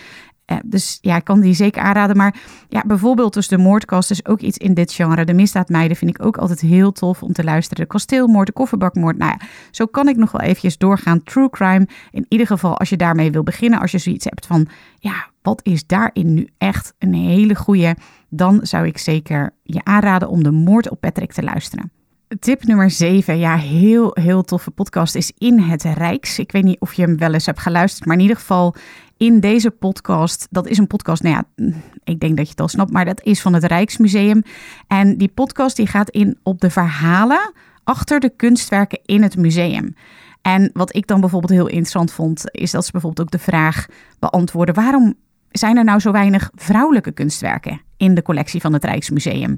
Uh, 0.47 0.59
dus 0.65 0.99
ja, 1.01 1.17
ik 1.17 1.25
kan 1.25 1.41
die 1.41 1.55
zeker 1.55 1.83
aanraden. 1.83 2.17
Maar 2.17 2.41
ja, 2.69 2.83
bijvoorbeeld 2.87 3.35
dus 3.35 3.49
de 3.49 3.59
moordkast 3.59 4.11
is 4.11 4.27
ook 4.27 4.41
iets 4.41 4.59
in 4.59 4.75
dit 4.75 4.93
genre. 4.93 5.25
De 5.25 5.35
misdaadmeiden 5.35 5.97
vind 5.97 6.11
ik 6.11 6.25
ook 6.25 6.37
altijd 6.37 6.61
heel 6.61 6.93
tof 6.93 7.23
om 7.23 7.33
te 7.33 7.45
luisteren. 7.45 7.85
De 7.85 7.91
kasteelmoord, 7.91 8.47
de 8.47 8.53
kofferbakmoord. 8.53 9.19
Nou 9.19 9.35
ja, 9.39 9.47
zo 9.71 9.87
kan 9.87 10.09
ik 10.09 10.17
nog 10.17 10.33
wel 10.33 10.41
eventjes 10.41 10.79
doorgaan. 10.79 11.23
True 11.23 11.51
crime. 11.51 11.89
In 12.11 12.27
ieder 12.29 12.47
geval 12.47 12.79
als 12.79 12.89
je 12.89 12.97
daarmee 12.97 13.31
wil 13.31 13.43
beginnen. 13.43 13.81
Als 13.81 13.91
je 13.91 13.99
zoiets 13.99 14.25
hebt 14.25 14.47
van, 14.47 14.69
ja, 14.99 15.31
wat 15.43 15.61
is 15.63 15.87
daarin 15.87 16.35
nu 16.35 16.49
echt 16.59 16.95
een 16.99 17.15
hele 17.15 17.55
goede. 17.55 17.97
Dan 18.29 18.61
zou 18.63 18.87
ik 18.87 18.99
zeker 18.99 19.55
je 19.63 19.85
aanraden 19.85 20.29
om 20.29 20.43
de 20.43 20.51
moord 20.51 20.91
op 20.91 21.01
Patrick 21.01 21.33
te 21.33 21.43
luisteren. 21.43 21.93
Tip 22.39 22.65
nummer 22.65 22.91
7, 22.91 23.39
ja, 23.39 23.57
heel, 23.57 24.11
heel 24.21 24.43
toffe 24.43 24.71
podcast 24.71 25.15
is 25.15 25.33
In 25.39 25.59
het 25.59 25.83
Rijks. 25.83 26.39
Ik 26.39 26.53
weet 26.53 26.63
niet 26.63 26.81
of 26.81 26.93
je 26.93 27.03
hem 27.03 27.17
wel 27.17 27.33
eens 27.33 27.47
hebt 27.47 27.59
geluisterd, 27.59 28.07
maar 28.07 28.17
in 28.17 28.23
ieder 28.23 28.37
geval 28.37 28.75
in 29.17 29.41
deze 29.41 29.71
podcast, 29.71 30.47
dat 30.51 30.67
is 30.67 30.79
een 30.79 30.87
podcast, 30.87 31.23
nou 31.23 31.35
ja, 31.35 31.65
ik 32.05 32.21
denk 32.21 32.37
dat 32.37 32.45
je 32.45 32.51
het 32.51 32.61
al 32.61 32.69
snapt, 32.69 32.93
maar 32.93 33.05
dat 33.05 33.23
is 33.23 33.41
van 33.41 33.53
het 33.53 33.65
Rijksmuseum. 33.65 34.43
En 34.87 35.17
die 35.19 35.29
podcast 35.29 35.77
die 35.77 35.87
gaat 35.87 36.11
in 36.11 36.39
op 36.43 36.61
de 36.61 36.71
verhalen 36.71 37.53
achter 37.85 38.21
de 38.21 38.31
kunstwerken 38.37 39.01
in 39.05 39.23
het 39.23 39.37
museum. 39.37 39.95
En 40.43 40.71
wat 40.73 40.95
ik 40.95 41.07
dan 41.07 41.21
bijvoorbeeld 41.21 41.53
heel 41.53 41.69
interessant 41.69 42.13
vond, 42.13 42.45
is 42.51 42.71
dat 42.71 42.85
ze 42.85 42.93
bijvoorbeeld 42.93 43.27
ook 43.27 43.41
de 43.41 43.45
vraag 43.45 43.87
beantwoorden: 44.19 44.75
waarom 44.75 45.15
zijn 45.51 45.77
er 45.77 45.85
nou 45.85 46.01
zo 46.01 46.13
weinig 46.13 46.51
vrouwelijke 46.55 47.13
kunstwerken 47.13 47.81
in 47.97 48.15
de 48.15 48.23
collectie 48.23 48.61
van 48.61 48.73
het 48.73 48.85
Rijksmuseum? 48.85 49.57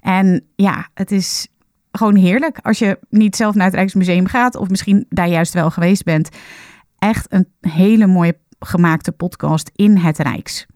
En 0.00 0.44
ja, 0.56 0.88
het 0.94 1.10
is 1.10 1.48
gewoon 1.92 2.16
heerlijk 2.16 2.58
als 2.62 2.78
je 2.78 2.98
niet 3.08 3.36
zelf 3.36 3.54
naar 3.54 3.66
het 3.66 3.74
Rijksmuseum 3.74 4.26
gaat, 4.26 4.56
of 4.56 4.68
misschien 4.68 5.06
daar 5.08 5.28
juist 5.28 5.54
wel 5.54 5.70
geweest 5.70 6.04
bent. 6.04 6.28
Echt 6.98 7.26
een 7.32 7.48
hele 7.60 8.06
mooie 8.06 8.36
gemaakte 8.58 9.12
podcast 9.12 9.70
in 9.74 9.96
het 9.96 10.18
Rijks. 10.18 10.66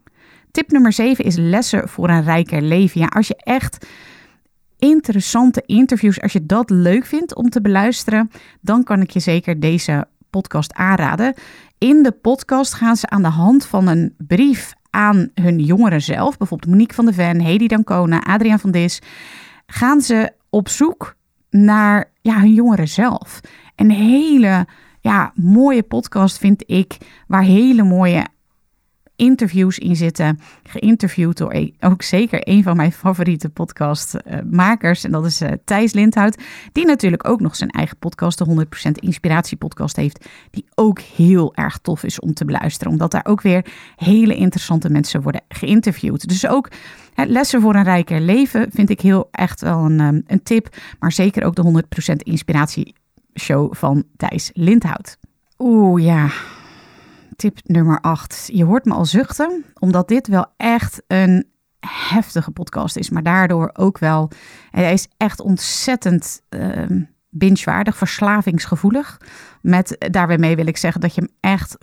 Tip 0.51 0.71
nummer 0.71 0.93
7 0.93 1.25
is 1.25 1.37
lessen 1.37 1.89
voor 1.89 2.09
een 2.09 2.25
rijker 2.25 2.63
leven. 2.63 3.01
Ja, 3.01 3.07
als 3.07 3.29
je 3.29 3.37
echt 3.37 3.87
interessante 4.79 5.63
interviews, 5.67 6.21
als 6.21 6.33
je 6.33 6.47
dat 6.47 6.71
leuk 6.71 7.07
vindt 7.07 7.35
om 7.35 7.49
te 7.49 7.61
beluisteren, 7.61 8.31
dan 8.61 8.83
kan 8.83 9.01
ik 9.01 9.11
je 9.11 9.21
zeker 9.21 9.61
deze 9.61 10.07
podcast 10.31 10.75
aanraden. 10.75 11.35
In 11.79 12.03
de 12.03 12.13
podcast 12.13 12.75
gaan 12.75 12.97
ze 12.97 13.09
aan 13.09 13.23
de 13.23 13.29
hand 13.29 13.67
van 13.67 13.87
een 13.87 14.15
brief 14.19 14.73
aan 14.91 15.31
hun 15.35 15.59
jongeren 15.59 16.03
zelf, 16.03 16.37
bijvoorbeeld 16.37 16.71
Monique 16.71 16.95
van 16.95 17.07
de 17.07 17.13
Ven, 17.13 17.41
Hedy 17.41 17.67
Dancona, 17.67 18.21
Adriaan 18.21 18.59
van 18.59 18.71
Dis, 18.71 19.03
gaan 19.67 20.01
ze 20.01 20.33
op 20.51 20.69
zoek 20.69 21.17
naar 21.51 22.11
ja, 22.21 22.41
hun 22.41 22.55
jongeren 22.55 22.89
zelf. 22.89 23.41
Een 23.77 23.91
hele 23.91 24.67
ja, 25.01 25.33
mooie 25.35 25.83
podcast 25.83 26.39
vind 26.39 26.63
ik, 26.67 26.97
waar 27.27 27.43
hele 27.43 27.83
mooie 27.83 28.27
interviews 29.17 29.79
in 29.79 29.97
zitten. 29.97 30.41
Geïnterviewd 30.63 31.37
door 31.37 31.69
ook 31.81 32.03
zeker 32.03 32.49
een 32.49 32.63
van 32.63 32.77
mijn 32.77 32.93
favoriete 32.93 33.49
podcastmakers. 33.49 35.05
En 35.05 35.11
dat 35.11 35.25
is 35.25 35.43
uh, 35.43 35.49
Thijs 35.65 35.93
Lindhout. 35.93 36.43
Die 36.73 36.87
natuurlijk 36.87 37.29
ook 37.29 37.41
nog 37.41 37.57
zijn 37.57 37.71
eigen 37.71 37.97
podcast, 37.97 38.39
de 38.39 38.67
100% 38.89 38.93
Inspiratie 38.93 39.57
podcast 39.57 39.97
heeft. 39.97 40.27
Die 40.51 40.65
ook 40.75 41.01
heel 41.01 41.55
erg 41.55 41.79
tof 41.79 42.03
is 42.03 42.21
om 42.21 42.35
te 42.35 42.45
beluisteren. 42.45 42.93
Omdat 42.93 43.11
daar 43.11 43.27
ook 43.27 43.41
weer 43.41 43.67
hele 43.97 44.35
interessante 44.35 44.91
mensen 44.91 45.23
worden 45.23 45.43
geïnterviewd. 45.49 46.29
Dus 46.29 46.47
ook 46.47 46.69
lessen 47.15 47.61
voor 47.61 47.75
een 47.75 47.85
rijker 47.85 48.21
leven 48.21 48.69
vind 48.73 48.91
ik 48.91 49.01
heel 49.01 49.29
echt 49.31 49.61
wel 49.61 49.85
een, 49.85 50.01
um, 50.01 50.23
een 50.27 50.43
tip. 50.43 50.77
Maar 50.99 51.13
zeker 51.13 51.45
ook 51.45 51.55
de 51.55 51.85
100% 52.13 52.17
Inspiratie 52.17 52.95
show 53.35 53.75
van 53.75 54.05
Thijs 54.17 54.51
Lindhout. 54.55 55.19
Oeh 55.59 56.05
ja, 56.05 56.31
tip 57.37 57.59
nummer 57.63 58.01
8. 58.01 58.49
Je 58.53 58.65
hoort 58.65 58.85
me 58.85 58.93
al 58.95 59.05
zuchten, 59.05 59.65
omdat 59.79 60.09
dit 60.09 60.27
wel 60.27 60.47
echt 60.57 61.03
een 61.07 61.47
heftige 62.09 62.51
podcast 62.51 62.97
is, 62.97 63.11
maar 63.11 63.23
daardoor 63.23 63.71
ook 63.73 63.99
wel. 63.99 64.31
Hij 64.71 64.93
is 64.93 65.09
echt 65.17 65.41
ontzettend 65.41 66.43
uh, 66.51 67.05
bingewaardig, 67.31 67.97
verslavingsgevoelig. 67.97 69.21
Met 69.63 69.97
daarbij 70.13 70.39
mee 70.39 70.57
wil 70.57 70.67
ik 70.67 70.77
zeggen 70.77 71.01
dat 71.01 71.15
je 71.15 71.21
hem 71.21 71.53
echt 71.53 71.77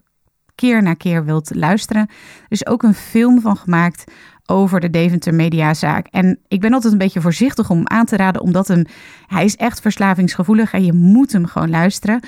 keer 0.55 0.81
na 0.81 0.93
keer 0.93 1.25
wilt 1.25 1.55
luisteren. 1.55 2.01
Er 2.01 2.45
is 2.47 2.65
ook 2.65 2.83
een 2.83 2.93
film 2.93 3.41
van 3.41 3.57
gemaakt 3.57 4.11
over 4.45 4.79
de 4.79 4.89
Deventer 4.89 5.33
Mediazaak. 5.33 6.07
En 6.07 6.39
ik 6.47 6.61
ben 6.61 6.73
altijd 6.73 6.93
een 6.93 6.99
beetje 6.99 7.21
voorzichtig 7.21 7.69
om 7.69 7.87
aan 7.87 8.05
te 8.05 8.15
raden, 8.15 8.41
omdat 8.41 8.67
hem, 8.67 8.85
hij 9.27 9.45
is 9.45 9.55
echt 9.55 9.81
verslavingsgevoelig 9.81 10.73
en 10.73 10.85
je 10.85 10.93
moet 10.93 11.31
hem 11.31 11.45
gewoon 11.45 11.69
luisteren. 11.69 12.19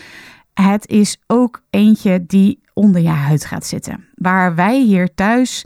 Het 0.53 0.87
is 0.87 1.17
ook 1.27 1.61
eentje 1.69 2.25
die 2.25 2.63
onder 2.75 3.01
je 3.01 3.09
huid 3.09 3.45
gaat 3.45 3.65
zitten. 3.65 4.07
Waar 4.15 4.55
wij 4.55 4.81
hier 4.81 5.13
thuis 5.13 5.65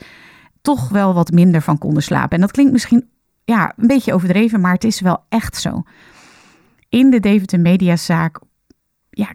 toch 0.61 0.89
wel 0.89 1.13
wat 1.13 1.31
minder 1.31 1.61
van 1.61 1.77
konden 1.77 2.03
slapen. 2.03 2.29
En 2.29 2.41
dat 2.41 2.51
klinkt 2.51 2.71
misschien 2.71 3.09
ja, 3.45 3.73
een 3.77 3.87
beetje 3.87 4.13
overdreven, 4.13 4.61
maar 4.61 4.73
het 4.73 4.83
is 4.83 5.01
wel 5.01 5.23
echt 5.29 5.55
zo. 5.55 5.83
In 6.89 7.09
de 7.09 7.19
Deventer 7.19 7.59
Mediazaak 7.59 8.39
ja, 9.09 9.33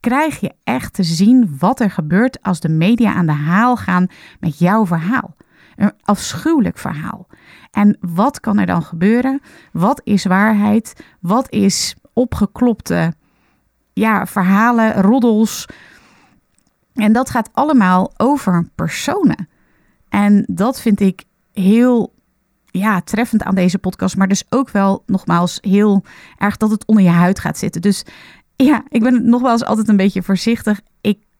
krijg 0.00 0.40
je 0.40 0.54
echt 0.64 0.92
te 0.92 1.02
zien 1.02 1.56
wat 1.58 1.80
er 1.80 1.90
gebeurt 1.90 2.42
als 2.42 2.60
de 2.60 2.68
media 2.68 3.14
aan 3.14 3.26
de 3.26 3.32
haal 3.32 3.76
gaan 3.76 4.06
met 4.40 4.58
jouw 4.58 4.86
verhaal. 4.86 5.36
Een 5.76 5.92
afschuwelijk 6.02 6.78
verhaal. 6.78 7.26
En 7.70 7.96
wat 8.00 8.40
kan 8.40 8.58
er 8.58 8.66
dan 8.66 8.82
gebeuren? 8.82 9.40
Wat 9.72 10.00
is 10.04 10.24
waarheid? 10.24 11.04
Wat 11.20 11.52
is 11.52 11.96
opgeklopte 12.12 13.12
ja, 13.92 14.26
verhalen, 14.26 15.02
roddels? 15.02 15.66
En 16.98 17.12
dat 17.12 17.30
gaat 17.30 17.50
allemaal 17.52 18.12
over 18.16 18.68
personen. 18.74 19.48
En 20.08 20.44
dat 20.46 20.80
vind 20.80 21.00
ik 21.00 21.24
heel 21.52 22.14
ja, 22.64 23.00
treffend 23.00 23.42
aan 23.42 23.54
deze 23.54 23.78
podcast. 23.78 24.16
Maar 24.16 24.28
dus 24.28 24.44
ook 24.48 24.70
wel 24.70 25.02
nogmaals 25.06 25.58
heel 25.60 26.04
erg 26.38 26.56
dat 26.56 26.70
het 26.70 26.86
onder 26.86 27.04
je 27.04 27.10
huid 27.10 27.38
gaat 27.38 27.58
zitten. 27.58 27.80
Dus 27.80 28.04
ja, 28.56 28.84
ik 28.88 29.02
ben 29.02 29.28
nogmaals 29.28 29.64
altijd 29.64 29.88
een 29.88 29.96
beetje 29.96 30.22
voorzichtig. 30.22 30.80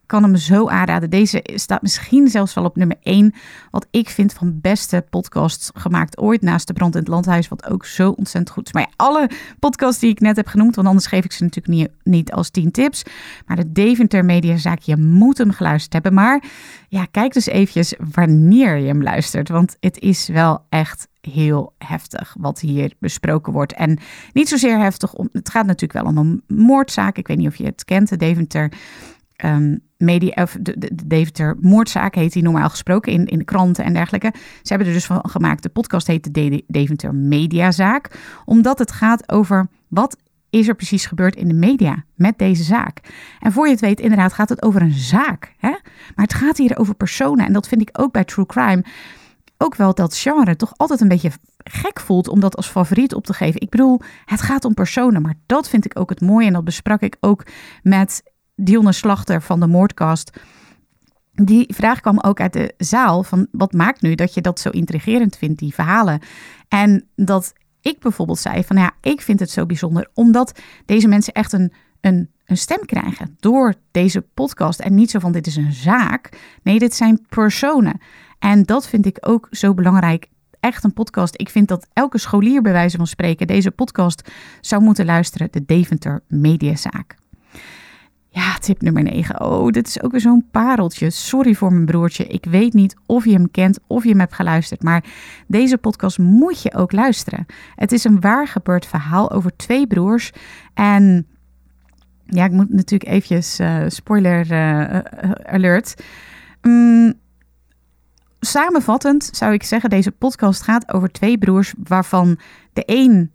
Kan 0.08 0.22
hem 0.22 0.36
zo 0.36 0.68
aanraden. 0.68 1.10
Deze 1.10 1.42
staat 1.54 1.82
misschien 1.82 2.28
zelfs 2.28 2.54
wel 2.54 2.64
op 2.64 2.76
nummer 2.76 2.96
1. 3.02 3.34
Wat 3.70 3.86
ik 3.90 4.08
vind 4.08 4.32
van 4.32 4.60
beste 4.60 5.04
podcasts 5.10 5.70
gemaakt 5.74 6.18
ooit. 6.18 6.42
Naast 6.42 6.66
de 6.66 6.72
Brand 6.72 6.94
in 6.94 7.00
het 7.00 7.08
Landhuis. 7.08 7.48
Wat 7.48 7.70
ook 7.70 7.84
zo 7.84 8.10
ontzettend 8.10 8.50
goed 8.50 8.66
is. 8.66 8.72
Maar 8.72 8.90
alle 8.96 9.30
podcasts 9.58 10.00
die 10.00 10.10
ik 10.10 10.20
net 10.20 10.36
heb 10.36 10.46
genoemd. 10.46 10.74
Want 10.74 10.88
anders 10.88 11.06
geef 11.06 11.24
ik 11.24 11.32
ze 11.32 11.42
natuurlijk 11.42 11.74
niet, 11.74 11.90
niet 12.02 12.32
als 12.32 12.50
10 12.50 12.70
tips. 12.70 13.02
Maar 13.46 13.56
de 13.56 13.72
Deventer 13.72 14.24
Mediazaak. 14.24 14.80
Je 14.80 14.96
moet 14.96 15.38
hem 15.38 15.50
geluisterd 15.50 15.92
hebben. 15.92 16.14
Maar 16.14 16.42
ja, 16.88 17.04
kijk 17.04 17.32
dus 17.32 17.46
eventjes 17.46 17.94
wanneer 18.12 18.76
je 18.76 18.86
hem 18.86 19.02
luistert. 19.02 19.48
Want 19.48 19.76
het 19.80 19.98
is 19.98 20.28
wel 20.28 20.64
echt 20.68 21.08
heel 21.20 21.72
heftig 21.78 22.34
wat 22.38 22.60
hier 22.60 22.92
besproken 22.98 23.52
wordt. 23.52 23.72
En 23.72 23.98
niet 24.32 24.48
zozeer 24.48 24.78
heftig. 24.78 25.14
Om, 25.14 25.28
het 25.32 25.50
gaat 25.50 25.66
natuurlijk 25.66 26.04
wel 26.04 26.12
om 26.12 26.18
een 26.18 26.42
moordzaak. 26.46 27.16
Ik 27.16 27.26
weet 27.26 27.36
niet 27.36 27.48
of 27.48 27.56
je 27.56 27.64
het 27.64 27.84
kent. 27.84 28.08
De 28.08 28.16
Deventer 28.16 28.72
um, 29.44 29.80
media, 29.98 30.46
de, 30.60 30.90
Deventer 31.06 31.56
moordzaak 31.60 32.14
heet 32.14 32.32
die 32.32 32.42
normaal 32.42 32.68
gesproken 32.68 33.12
in, 33.12 33.26
in 33.26 33.38
de 33.38 33.44
kranten 33.44 33.84
en 33.84 33.92
dergelijke. 33.92 34.32
Ze 34.34 34.68
hebben 34.68 34.86
er 34.86 34.92
dus 34.92 35.06
van 35.06 35.28
gemaakt. 35.28 35.62
De 35.62 35.68
podcast 35.68 36.06
heet 36.06 36.34
de 36.34 36.64
Deventer 36.66 37.14
Mediazaak. 37.14 38.18
Omdat 38.44 38.78
het 38.78 38.92
gaat 38.92 39.32
over 39.32 39.68
wat 39.88 40.16
is 40.50 40.68
er 40.68 40.74
precies 40.74 41.06
gebeurd 41.06 41.36
in 41.36 41.48
de 41.48 41.54
media 41.54 42.04
met 42.14 42.38
deze 42.38 42.62
zaak. 42.62 43.00
En 43.40 43.52
voor 43.52 43.66
je 43.66 43.72
het 43.72 43.80
weet, 43.80 44.00
inderdaad, 44.00 44.32
gaat 44.32 44.48
het 44.48 44.62
over 44.62 44.82
een 44.82 44.92
zaak. 44.92 45.54
Hè? 45.58 45.70
Maar 46.14 46.24
het 46.26 46.34
gaat 46.34 46.56
hier 46.56 46.78
over 46.78 46.94
personen. 46.94 47.46
En 47.46 47.52
dat 47.52 47.68
vind 47.68 47.80
ik 47.80 47.90
ook 47.92 48.12
bij 48.12 48.24
True 48.24 48.46
Crime. 48.46 48.84
Ook 49.58 49.74
wel 49.74 49.94
dat 49.94 50.16
genre 50.16 50.56
toch 50.56 50.72
altijd 50.76 51.00
een 51.00 51.08
beetje 51.08 51.30
gek 51.58 52.00
voelt 52.00 52.28
om 52.28 52.40
dat 52.40 52.56
als 52.56 52.68
favoriet 52.68 53.14
op 53.14 53.26
te 53.26 53.32
geven. 53.32 53.60
Ik 53.60 53.70
bedoel, 53.70 54.00
het 54.24 54.40
gaat 54.40 54.64
om 54.64 54.74
personen, 54.74 55.22
maar 55.22 55.34
dat 55.46 55.68
vind 55.68 55.84
ik 55.84 55.98
ook 55.98 56.10
het 56.10 56.20
mooie. 56.20 56.46
En 56.46 56.52
dat 56.52 56.64
besprak 56.64 57.00
ik 57.00 57.16
ook 57.20 57.46
met 57.82 58.22
Dionne 58.60 58.92
Slachter 58.92 59.42
van 59.42 59.60
de 59.60 59.66
Moordcast. 59.66 60.40
Die 61.32 61.74
vraag 61.74 62.00
kwam 62.00 62.18
ook 62.20 62.40
uit 62.40 62.52
de 62.52 62.74
zaal 62.76 63.22
van 63.22 63.46
wat 63.52 63.72
maakt 63.72 64.02
nu 64.02 64.14
dat 64.14 64.34
je 64.34 64.40
dat 64.40 64.60
zo 64.60 64.68
intrigerend 64.70 65.36
vindt, 65.36 65.58
die 65.58 65.74
verhalen. 65.74 66.20
En 66.68 67.08
dat 67.14 67.52
ik 67.80 67.98
bijvoorbeeld 67.98 68.38
zei 68.38 68.64
van 68.64 68.76
ja, 68.76 68.92
ik 69.00 69.20
vind 69.20 69.40
het 69.40 69.50
zo 69.50 69.66
bijzonder 69.66 70.08
omdat 70.14 70.60
deze 70.84 71.08
mensen 71.08 71.32
echt 71.32 71.52
een, 71.52 71.72
een, 72.00 72.30
een 72.44 72.56
stem 72.56 72.84
krijgen 72.84 73.36
door 73.40 73.74
deze 73.90 74.20
podcast. 74.20 74.80
En 74.80 74.94
niet 74.94 75.10
zo 75.10 75.18
van 75.18 75.32
dit 75.32 75.46
is 75.46 75.56
een 75.56 75.72
zaak. 75.72 76.38
Nee, 76.62 76.78
dit 76.78 76.94
zijn 76.94 77.26
personen. 77.28 78.00
En 78.38 78.62
dat 78.62 78.88
vind 78.88 79.06
ik 79.06 79.18
ook 79.20 79.46
zo 79.50 79.74
belangrijk. 79.74 80.26
Echt 80.60 80.84
een 80.84 80.92
podcast. 80.92 81.40
Ik 81.40 81.48
vind 81.48 81.68
dat 81.68 81.86
elke 81.92 82.18
scholier 82.18 82.62
bij 82.62 82.72
wijze 82.72 82.96
van 82.96 83.06
spreken 83.06 83.46
deze 83.46 83.70
podcast 83.70 84.30
zou 84.60 84.82
moeten 84.82 85.04
luisteren. 85.04 85.48
De 85.50 85.64
Deventer 85.64 86.22
Mediazaak. 86.28 87.16
Ja, 88.38 88.58
tip 88.58 88.82
nummer 88.82 89.02
9. 89.02 89.40
Oh, 89.40 89.70
dit 89.70 89.86
is 89.86 90.02
ook 90.02 90.10
weer 90.10 90.20
zo'n 90.20 90.46
pareltje. 90.50 91.10
Sorry 91.10 91.54
voor 91.54 91.72
mijn 91.72 91.84
broertje. 91.86 92.26
Ik 92.26 92.44
weet 92.44 92.72
niet 92.72 92.96
of 93.06 93.24
je 93.24 93.32
hem 93.32 93.50
kent 93.50 93.78
of 93.86 94.02
je 94.02 94.08
hem 94.08 94.18
hebt 94.18 94.34
geluisterd. 94.34 94.82
Maar 94.82 95.04
deze 95.46 95.78
podcast 95.78 96.18
moet 96.18 96.62
je 96.62 96.74
ook 96.74 96.92
luisteren. 96.92 97.46
Het 97.74 97.92
is 97.92 98.04
een 98.04 98.20
waar 98.20 98.48
gebeurd 98.48 98.86
verhaal 98.86 99.30
over 99.30 99.56
twee 99.56 99.86
broers. 99.86 100.32
En 100.74 101.26
ja, 102.24 102.44
ik 102.44 102.50
moet 102.50 102.70
natuurlijk 102.70 103.10
eventjes 103.10 103.60
uh, 103.60 103.84
spoiler 103.88 104.52
uh, 104.52 104.98
alert. 105.42 106.02
Um, 106.60 107.14
samenvattend 108.40 109.30
zou 109.32 109.52
ik 109.52 109.62
zeggen, 109.62 109.90
deze 109.90 110.12
podcast 110.12 110.62
gaat 110.62 110.92
over 110.92 111.12
twee 111.12 111.38
broers 111.38 111.74
waarvan 111.84 112.38
de 112.72 112.82
een, 112.86 113.30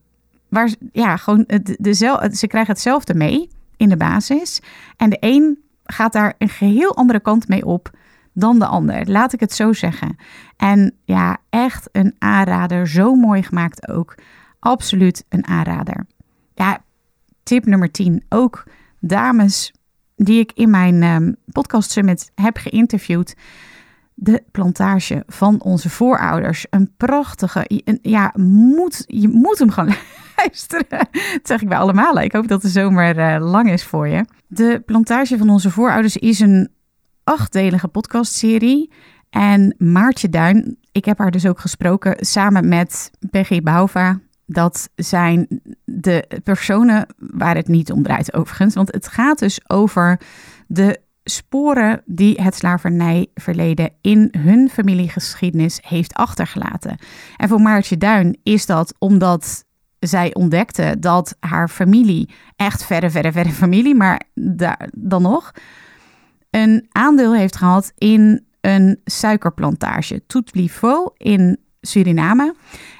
waar, 0.49 0.69
ja, 0.91 1.17
gewoon 1.17 1.43
de, 1.47 1.77
de, 1.79 1.93
ze 2.33 2.47
krijgen 2.47 2.73
hetzelfde 2.73 3.13
mee 3.13 3.49
in 3.83 3.89
de 3.89 3.97
basis. 3.97 4.61
En 4.97 5.09
de 5.09 5.17
een 5.19 5.63
gaat 5.83 6.13
daar 6.13 6.33
een 6.37 6.49
geheel 6.49 6.95
andere 6.95 7.19
kant 7.19 7.47
mee 7.47 7.65
op 7.65 7.91
dan 8.33 8.59
de 8.59 8.65
ander. 8.65 9.09
Laat 9.11 9.33
ik 9.33 9.39
het 9.39 9.53
zo 9.53 9.73
zeggen. 9.73 10.15
En 10.57 10.95
ja, 11.05 11.37
echt 11.49 11.89
een 11.91 12.15
aanrader. 12.19 12.87
Zo 12.87 13.15
mooi 13.15 13.43
gemaakt 13.43 13.87
ook. 13.87 14.15
Absoluut 14.59 15.25
een 15.29 15.47
aanrader. 15.47 16.05
ja, 16.55 16.83
tip 17.43 17.65
nummer 17.65 17.91
10. 17.91 18.23
Ook 18.29 18.63
dames 18.99 19.73
die 20.15 20.39
ik 20.39 20.51
in 20.53 20.69
mijn 20.69 21.03
um, 21.03 21.35
podcast 21.51 21.91
summit 21.91 22.31
heb 22.35 22.57
geïnterviewd. 22.57 23.35
De 24.15 24.43
plantage 24.51 25.23
van 25.27 25.61
onze 25.61 25.89
voorouders. 25.89 26.65
Een 26.69 26.93
prachtige. 26.97 27.63
Een, 27.67 27.99
ja, 28.01 28.33
moet, 28.37 29.03
je 29.07 29.27
moet 29.27 29.59
hem 29.59 29.69
gaan 29.69 29.87
luisteren. 30.37 31.07
Dat 31.11 31.39
zeg 31.43 31.61
ik 31.61 31.69
bij 31.69 31.77
allemaal. 31.77 32.19
Ik 32.19 32.33
hoop 32.33 32.47
dat 32.47 32.61
de 32.61 32.67
zomer 32.67 33.17
uh, 33.17 33.51
lang 33.51 33.71
is 33.71 33.83
voor 33.83 34.07
je. 34.07 34.25
De 34.47 34.81
plantage 34.85 35.37
van 35.37 35.49
onze 35.49 35.71
voorouders 35.71 36.17
is 36.17 36.39
een 36.39 36.69
achtdelige 37.23 37.87
podcastserie. 37.87 38.91
En 39.29 39.75
Maartje 39.77 40.29
Duin, 40.29 40.77
ik 40.91 41.05
heb 41.05 41.17
haar 41.17 41.31
dus 41.31 41.45
ook 41.45 41.59
gesproken 41.59 42.25
samen 42.25 42.67
met 42.67 43.11
Peggy 43.29 43.61
Bouva. 43.61 44.19
Dat 44.45 44.89
zijn 44.95 45.61
de 45.85 46.41
personen 46.43 47.07
waar 47.17 47.55
het 47.55 47.67
niet 47.67 47.91
om 47.91 48.03
draait 48.03 48.33
overigens. 48.33 48.75
Want 48.75 48.91
het 48.91 49.07
gaat 49.07 49.39
dus 49.39 49.69
over 49.69 50.19
de 50.67 50.99
sporen 51.23 52.01
die 52.05 52.41
het 52.41 52.55
slavernijverleden 52.55 53.89
in 54.01 54.33
hun 54.37 54.69
familiegeschiedenis 54.69 55.79
heeft 55.81 56.13
achtergelaten. 56.13 56.97
En 57.37 57.47
voor 57.47 57.61
Maartje 57.61 57.97
Duin 57.97 58.39
is 58.43 58.65
dat 58.65 58.95
omdat 58.99 59.65
zij 59.99 60.33
ontdekte 60.33 60.95
dat 60.99 61.35
haar 61.39 61.69
familie, 61.69 62.29
echt 62.55 62.85
verre, 62.85 63.09
verre, 63.09 63.31
verre 63.31 63.49
familie, 63.49 63.95
maar 63.95 64.21
daar, 64.33 64.89
dan 64.95 65.21
nog, 65.21 65.51
een 66.49 66.87
aandeel 66.91 67.35
heeft 67.35 67.55
gehad 67.55 67.91
in 67.97 68.45
een 68.61 68.99
suikerplantage, 69.05 70.23
Toutlifo 70.27 71.13
in 71.17 71.57
Suriname. 71.81 72.55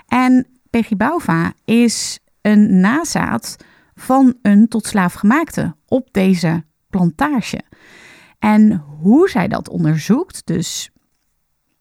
En 0.08 0.48
Peggy 0.70 0.96
Bauva 0.96 1.54
is 1.66 2.20
een 2.42 2.80
nazaat 2.80 3.56
van 3.96 4.34
een 4.42 4.68
tot 4.68 4.86
slaaf 4.86 5.14
gemaakte 5.14 5.76
op 5.88 6.08
deze 6.12 6.64
plantage. 6.90 7.62
En 8.44 8.84
hoe 9.00 9.30
zij 9.30 9.48
dat 9.48 9.70
onderzoekt, 9.70 10.42
dus 10.46 10.92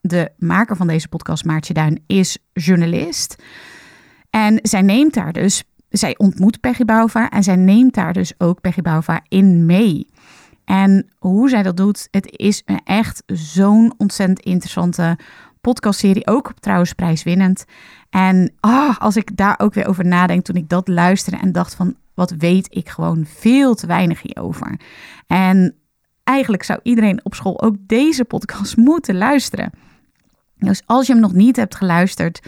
de 0.01 0.31
maker 0.39 0.77
van 0.77 0.87
deze 0.87 1.09
podcast, 1.09 1.45
Maartje 1.45 1.75
Duin, 1.75 2.03
is 2.07 2.39
journalist. 2.53 3.43
En 4.31 4.59
zij 4.63 4.83
neemt 4.83 5.15
daar 5.15 5.33
dus, 5.33 5.65
zij 5.89 6.19
ontmoet 6.19 6.61
Peggy 6.61 6.85
Bauva 6.85 7.31
en 7.31 7.43
zij 7.43 7.57
neemt 7.57 7.95
daar 7.95 8.13
dus 8.13 8.33
ook 8.39 8.61
Peggy 8.61 8.81
Bauva 8.81 9.21
in 9.29 9.67
mee. 9.67 10.07
En 10.65 11.09
hoe 11.19 11.49
zij 11.49 11.63
dat 11.63 11.77
doet, 11.77 12.09
het 12.11 12.31
is 12.37 12.63
een 12.65 12.81
echt 12.85 13.23
zo'n 13.27 13.95
ontzettend 13.97 14.41
interessante 14.41 15.19
podcastserie. 15.61 16.27
Ook 16.27 16.53
trouwens 16.61 16.93
prijswinnend. 16.93 17.65
En 18.11 18.53
ah, 18.61 18.99
als 18.99 19.17
ik 19.17 19.37
daar 19.37 19.55
ook 19.59 19.75
weer 19.75 19.89
over 19.89 20.05
nadenk, 20.05 20.45
toen 20.45 20.57
ik 20.57 20.69
dat 20.69 20.89
luisterde 20.89 21.39
en 21.39 21.53
dacht 21.53 21.75
van, 21.75 21.97
wat 22.15 22.31
weet 22.31 22.67
ik 22.77 22.89
gewoon 22.89 23.25
veel 23.27 23.75
te 23.75 23.87
weinig 23.87 24.23
hierover. 24.23 24.81
En 25.27 25.77
eigenlijk 26.25 26.63
zou 26.63 26.81
iedereen 26.83 27.21
op 27.23 27.35
school 27.35 27.63
ook 27.63 27.77
deze 27.81 28.25
podcast 28.25 28.77
moeten 28.91 29.17
luisteren. 29.17 29.71
Dus 30.59 30.83
als 30.87 31.07
je 31.07 31.13
hem 31.13 31.23
nog 31.23 31.33
niet 31.33 31.57
hebt 31.57 31.75
geluisterd, 31.75 32.41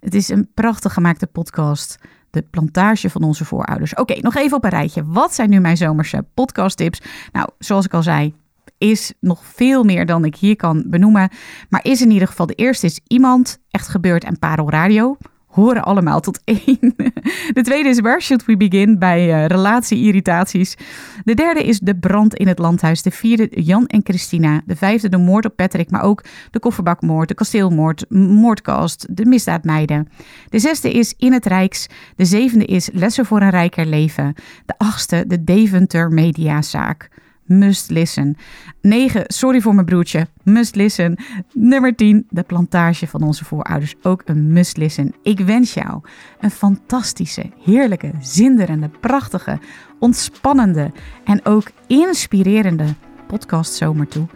het 0.00 0.14
is 0.14 0.28
een 0.28 0.48
prachtig 0.54 0.92
gemaakte 0.92 1.26
podcast. 1.26 1.98
De 2.30 2.42
plantage 2.42 3.10
van 3.10 3.22
onze 3.22 3.44
voorouders. 3.44 3.94
Oké, 3.94 4.14
nog 4.20 4.36
even 4.36 4.56
op 4.56 4.64
een 4.64 4.70
rijtje. 4.70 5.04
Wat 5.04 5.34
zijn 5.34 5.50
nu 5.50 5.60
mijn 5.60 5.76
zomerse 5.76 6.24
podcasttips? 6.34 7.00
Nou, 7.32 7.48
zoals 7.58 7.84
ik 7.84 7.94
al 7.94 8.02
zei, 8.02 8.34
is 8.78 9.12
nog 9.20 9.44
veel 9.44 9.84
meer 9.84 10.06
dan 10.06 10.24
ik 10.24 10.36
hier 10.36 10.56
kan 10.56 10.84
benoemen. 10.86 11.30
Maar 11.68 11.84
is 11.84 12.02
in 12.02 12.10
ieder 12.10 12.28
geval 12.28 12.46
de 12.46 12.54
eerste 12.54 12.86
is 12.86 13.00
iemand, 13.06 13.58
echt 13.70 13.88
gebeurd 13.88 14.24
en 14.24 14.38
Parel 14.38 14.70
Radio 14.70 15.16
horen 15.58 15.82
allemaal 15.82 16.20
tot 16.20 16.40
één. 16.44 16.94
De 17.56 17.62
tweede 17.62 17.88
is 17.88 18.00
Where 18.00 18.20
Should 18.20 18.44
We 18.44 18.56
Begin 18.56 18.98
bij 18.98 19.28
uh, 19.28 19.46
relatie-irritaties. 19.46 20.76
De 21.24 21.34
derde 21.34 21.62
is 21.62 21.78
de 21.78 21.96
brand 21.96 22.34
in 22.34 22.48
het 22.48 22.58
landhuis. 22.58 23.02
De 23.02 23.10
vierde 23.10 23.48
Jan 23.50 23.86
en 23.86 24.00
Christina. 24.04 24.62
De 24.66 24.76
vijfde 24.76 25.08
de 25.08 25.16
moord 25.16 25.44
op 25.44 25.56
Patrick, 25.56 25.90
maar 25.90 26.02
ook 26.02 26.24
de 26.50 26.58
kofferbakmoord, 26.58 27.28
de 27.28 27.34
kasteelmoord, 27.34 28.04
moordkast, 28.10 29.06
de 29.10 29.26
misdaadmeiden. 29.26 30.08
De 30.48 30.58
zesde 30.58 30.92
is 30.92 31.14
In 31.16 31.32
het 31.32 31.46
Rijks. 31.46 31.86
De 32.16 32.24
zevende 32.24 32.64
is 32.64 32.88
Lessen 32.92 33.26
voor 33.26 33.40
een 33.40 33.50
rijker 33.50 33.86
leven. 33.86 34.34
De 34.66 34.74
achtste 34.76 35.24
de 35.26 35.44
Deventer 35.44 36.10
Mediazaak 36.10 37.08
must 37.48 37.90
listen. 37.90 38.36
9, 38.80 39.24
sorry 39.26 39.60
voor 39.60 39.74
mijn 39.74 39.86
broertje, 39.86 40.26
must 40.42 40.74
listen. 40.74 41.18
Nummer 41.52 41.94
10, 41.94 42.26
de 42.30 42.42
plantage 42.42 43.06
van 43.06 43.22
onze 43.22 43.44
voorouders, 43.44 43.94
ook 44.02 44.22
een 44.24 44.52
must 44.52 44.76
listen. 44.76 45.14
Ik 45.22 45.40
wens 45.40 45.74
jou 45.74 46.00
een 46.40 46.50
fantastische, 46.50 47.50
heerlijke, 47.64 48.12
zinderende, 48.20 48.90
prachtige, 49.00 49.58
ontspannende 49.98 50.92
en 51.24 51.44
ook 51.44 51.70
inspirerende 51.86 52.94
podcast 53.26 53.72
zomer 53.72 54.08
toe. 54.08 54.26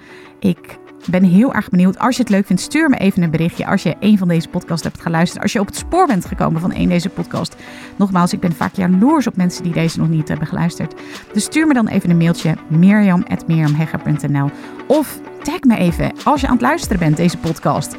Ik 0.40 0.81
ben 1.10 1.24
heel 1.24 1.54
erg 1.54 1.68
benieuwd. 1.68 1.98
Als 1.98 2.16
je 2.16 2.22
het 2.22 2.30
leuk 2.30 2.46
vindt, 2.46 2.62
stuur 2.62 2.88
me 2.88 2.96
even 2.96 3.22
een 3.22 3.30
berichtje. 3.30 3.66
Als 3.66 3.82
je 3.82 3.96
een 4.00 4.18
van 4.18 4.28
deze 4.28 4.48
podcasts 4.48 4.84
hebt 4.84 5.00
geluisterd. 5.00 5.42
Als 5.42 5.52
je 5.52 5.60
op 5.60 5.66
het 5.66 5.76
spoor 5.76 6.06
bent 6.06 6.24
gekomen 6.24 6.60
van 6.60 6.74
een 6.74 6.88
deze 6.88 7.08
podcast. 7.08 7.56
Nogmaals, 7.96 8.32
ik 8.32 8.40
ben 8.40 8.52
vaak 8.52 8.74
jaloers 8.74 9.26
op 9.26 9.36
mensen 9.36 9.62
die 9.62 9.72
deze 9.72 9.98
nog 9.98 10.08
niet 10.08 10.28
hebben 10.28 10.46
geluisterd. 10.46 10.94
Dus 11.32 11.44
stuur 11.44 11.66
me 11.66 11.74
dan 11.74 11.88
even 11.88 12.10
een 12.10 12.16
mailtje. 12.16 12.54
Mirjam.mirjamhegger.nl 12.68 14.50
Of 14.86 15.20
tag 15.42 15.60
me 15.60 15.76
even 15.76 16.12
als 16.24 16.40
je 16.40 16.46
aan 16.46 16.52
het 16.52 16.62
luisteren 16.62 16.98
bent, 16.98 17.16
deze 17.16 17.38
podcast. 17.38 17.96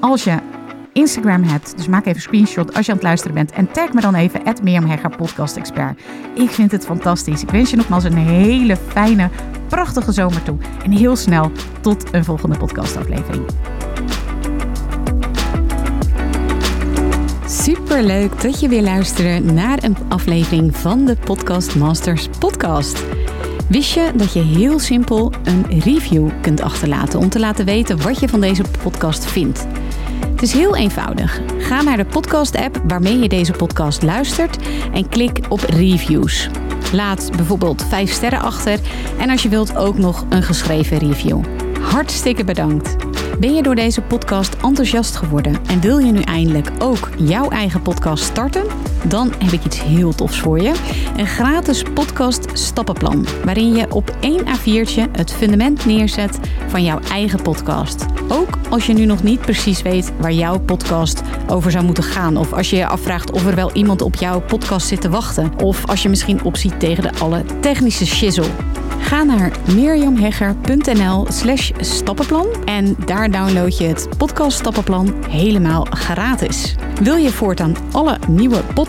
Als 0.00 0.24
je 0.24 0.38
Instagram 0.92 1.42
hebt. 1.42 1.76
Dus 1.76 1.86
maak 1.86 2.00
even 2.00 2.14
een 2.14 2.20
screenshot 2.20 2.74
als 2.74 2.86
je 2.86 2.92
aan 2.92 2.98
het 2.98 3.06
luisteren 3.06 3.34
bent. 3.34 3.52
En 3.52 3.72
tag 3.72 3.92
me 3.92 4.00
dan 4.00 4.14
even, 4.14 4.40
Mirjam 4.62 4.98
podcast 5.16 5.56
expert. 5.56 6.00
Ik 6.34 6.50
vind 6.50 6.72
het 6.72 6.84
fantastisch. 6.84 7.42
Ik 7.42 7.50
wens 7.50 7.70
je 7.70 7.76
nogmaals 7.76 8.04
een 8.04 8.16
hele 8.16 8.76
fijne, 8.76 9.30
prachtige 9.68 10.12
zomer 10.12 10.42
toe. 10.42 10.56
En 10.84 10.90
heel 10.90 11.16
snel 11.16 11.52
tot 11.80 12.12
een 12.12 12.24
volgende 12.24 12.56
podcastaflevering. 12.56 13.44
Super 17.46 18.02
leuk 18.02 18.42
dat 18.42 18.60
je 18.60 18.68
weer 18.68 18.82
luistert 18.82 19.44
naar 19.52 19.82
een 19.82 19.96
aflevering 20.08 20.76
van 20.76 21.04
de 21.04 21.16
Podcast 21.16 21.76
Masters 21.76 22.28
podcast. 22.38 23.04
Wist 23.68 23.94
je 23.94 24.10
dat 24.16 24.32
je 24.32 24.40
heel 24.40 24.78
simpel 24.78 25.32
een 25.44 25.80
review 25.80 26.28
kunt 26.40 26.60
achterlaten 26.60 27.18
om 27.18 27.28
te 27.28 27.38
laten 27.38 27.64
weten 27.64 28.02
wat 28.02 28.20
je 28.20 28.28
van 28.28 28.40
deze 28.40 28.62
podcast 28.82 29.24
vindt? 29.24 29.66
Het 30.42 30.50
is 30.50 30.56
heel 30.56 30.76
eenvoudig. 30.76 31.40
Ga 31.58 31.82
naar 31.82 31.96
de 31.96 32.04
podcast-app 32.04 32.82
waarmee 32.86 33.18
je 33.18 33.28
deze 33.28 33.52
podcast 33.52 34.02
luistert 34.02 34.58
en 34.92 35.08
klik 35.08 35.40
op 35.48 35.60
reviews. 35.60 36.48
Laat 36.92 37.30
bijvoorbeeld 37.36 37.84
5 37.88 38.10
sterren 38.10 38.40
achter 38.40 38.80
en 39.18 39.30
als 39.30 39.42
je 39.42 39.48
wilt 39.48 39.76
ook 39.76 39.98
nog 39.98 40.26
een 40.28 40.42
geschreven 40.42 40.98
review. 40.98 41.40
Hartstikke 41.80 42.44
bedankt. 42.44 42.96
Ben 43.38 43.54
je 43.54 43.62
door 43.62 43.74
deze 43.74 44.00
podcast 44.00 44.56
enthousiast 44.62 45.16
geworden 45.16 45.56
en 45.66 45.80
wil 45.80 45.98
je 45.98 46.12
nu 46.12 46.20
eindelijk 46.20 46.70
ook 46.78 47.08
jouw 47.18 47.50
eigen 47.50 47.82
podcast 47.82 48.24
starten? 48.24 48.64
Dan 49.08 49.32
heb 49.38 49.52
ik 49.52 49.64
iets 49.64 49.82
heel 49.82 50.14
tofs 50.14 50.40
voor 50.40 50.60
je. 50.60 50.74
Een 51.16 51.26
gratis 51.26 51.82
podcast 51.94 52.46
stappenplan, 52.52 53.26
waarin 53.44 53.74
je 53.74 53.94
op 53.94 54.16
één 54.20 54.40
A4'tje 54.40 55.10
het 55.12 55.32
fundament 55.32 55.84
neerzet 55.84 56.38
van 56.66 56.84
jouw 56.84 56.98
eigen 57.10 57.42
podcast. 57.42 58.06
Ook 58.28 58.58
als 58.70 58.86
je 58.86 58.92
nu 58.92 59.04
nog 59.04 59.22
niet 59.22 59.40
precies 59.40 59.82
weet 59.82 60.12
waar 60.18 60.32
jouw 60.32 60.60
podcast 60.60 61.22
over 61.48 61.70
zou 61.70 61.84
moeten 61.84 62.04
gaan. 62.04 62.36
Of 62.36 62.52
als 62.52 62.70
je 62.70 62.76
je 62.76 62.86
afvraagt 62.86 63.30
of 63.30 63.46
er 63.46 63.54
wel 63.54 63.72
iemand 63.72 64.02
op 64.02 64.14
jouw 64.14 64.40
podcast 64.40 64.86
zit 64.86 65.00
te 65.00 65.08
wachten. 65.08 65.52
Of 65.62 65.86
als 65.86 66.02
je 66.02 66.08
misschien 66.08 66.44
opziet 66.44 66.80
tegen 66.80 67.02
de 67.02 67.12
alle 67.18 67.44
technische 67.60 68.06
shizzle. 68.06 68.48
Ga 68.98 69.22
naar 69.22 69.52
mirjamhegger.nl 69.74 71.26
slash 71.28 71.70
stappenplan 71.78 72.46
en 72.64 72.96
daar 73.06 73.30
download 73.30 73.78
je 73.78 73.84
het 73.84 74.08
podcast 74.16 74.58
stappenplan 74.58 75.14
helemaal 75.28 75.86
gratis. 75.90 76.74
Wil 77.02 77.16
je 77.16 77.32
voortaan 77.32 77.76
alle 77.92 78.18
nieuwe 78.28 78.60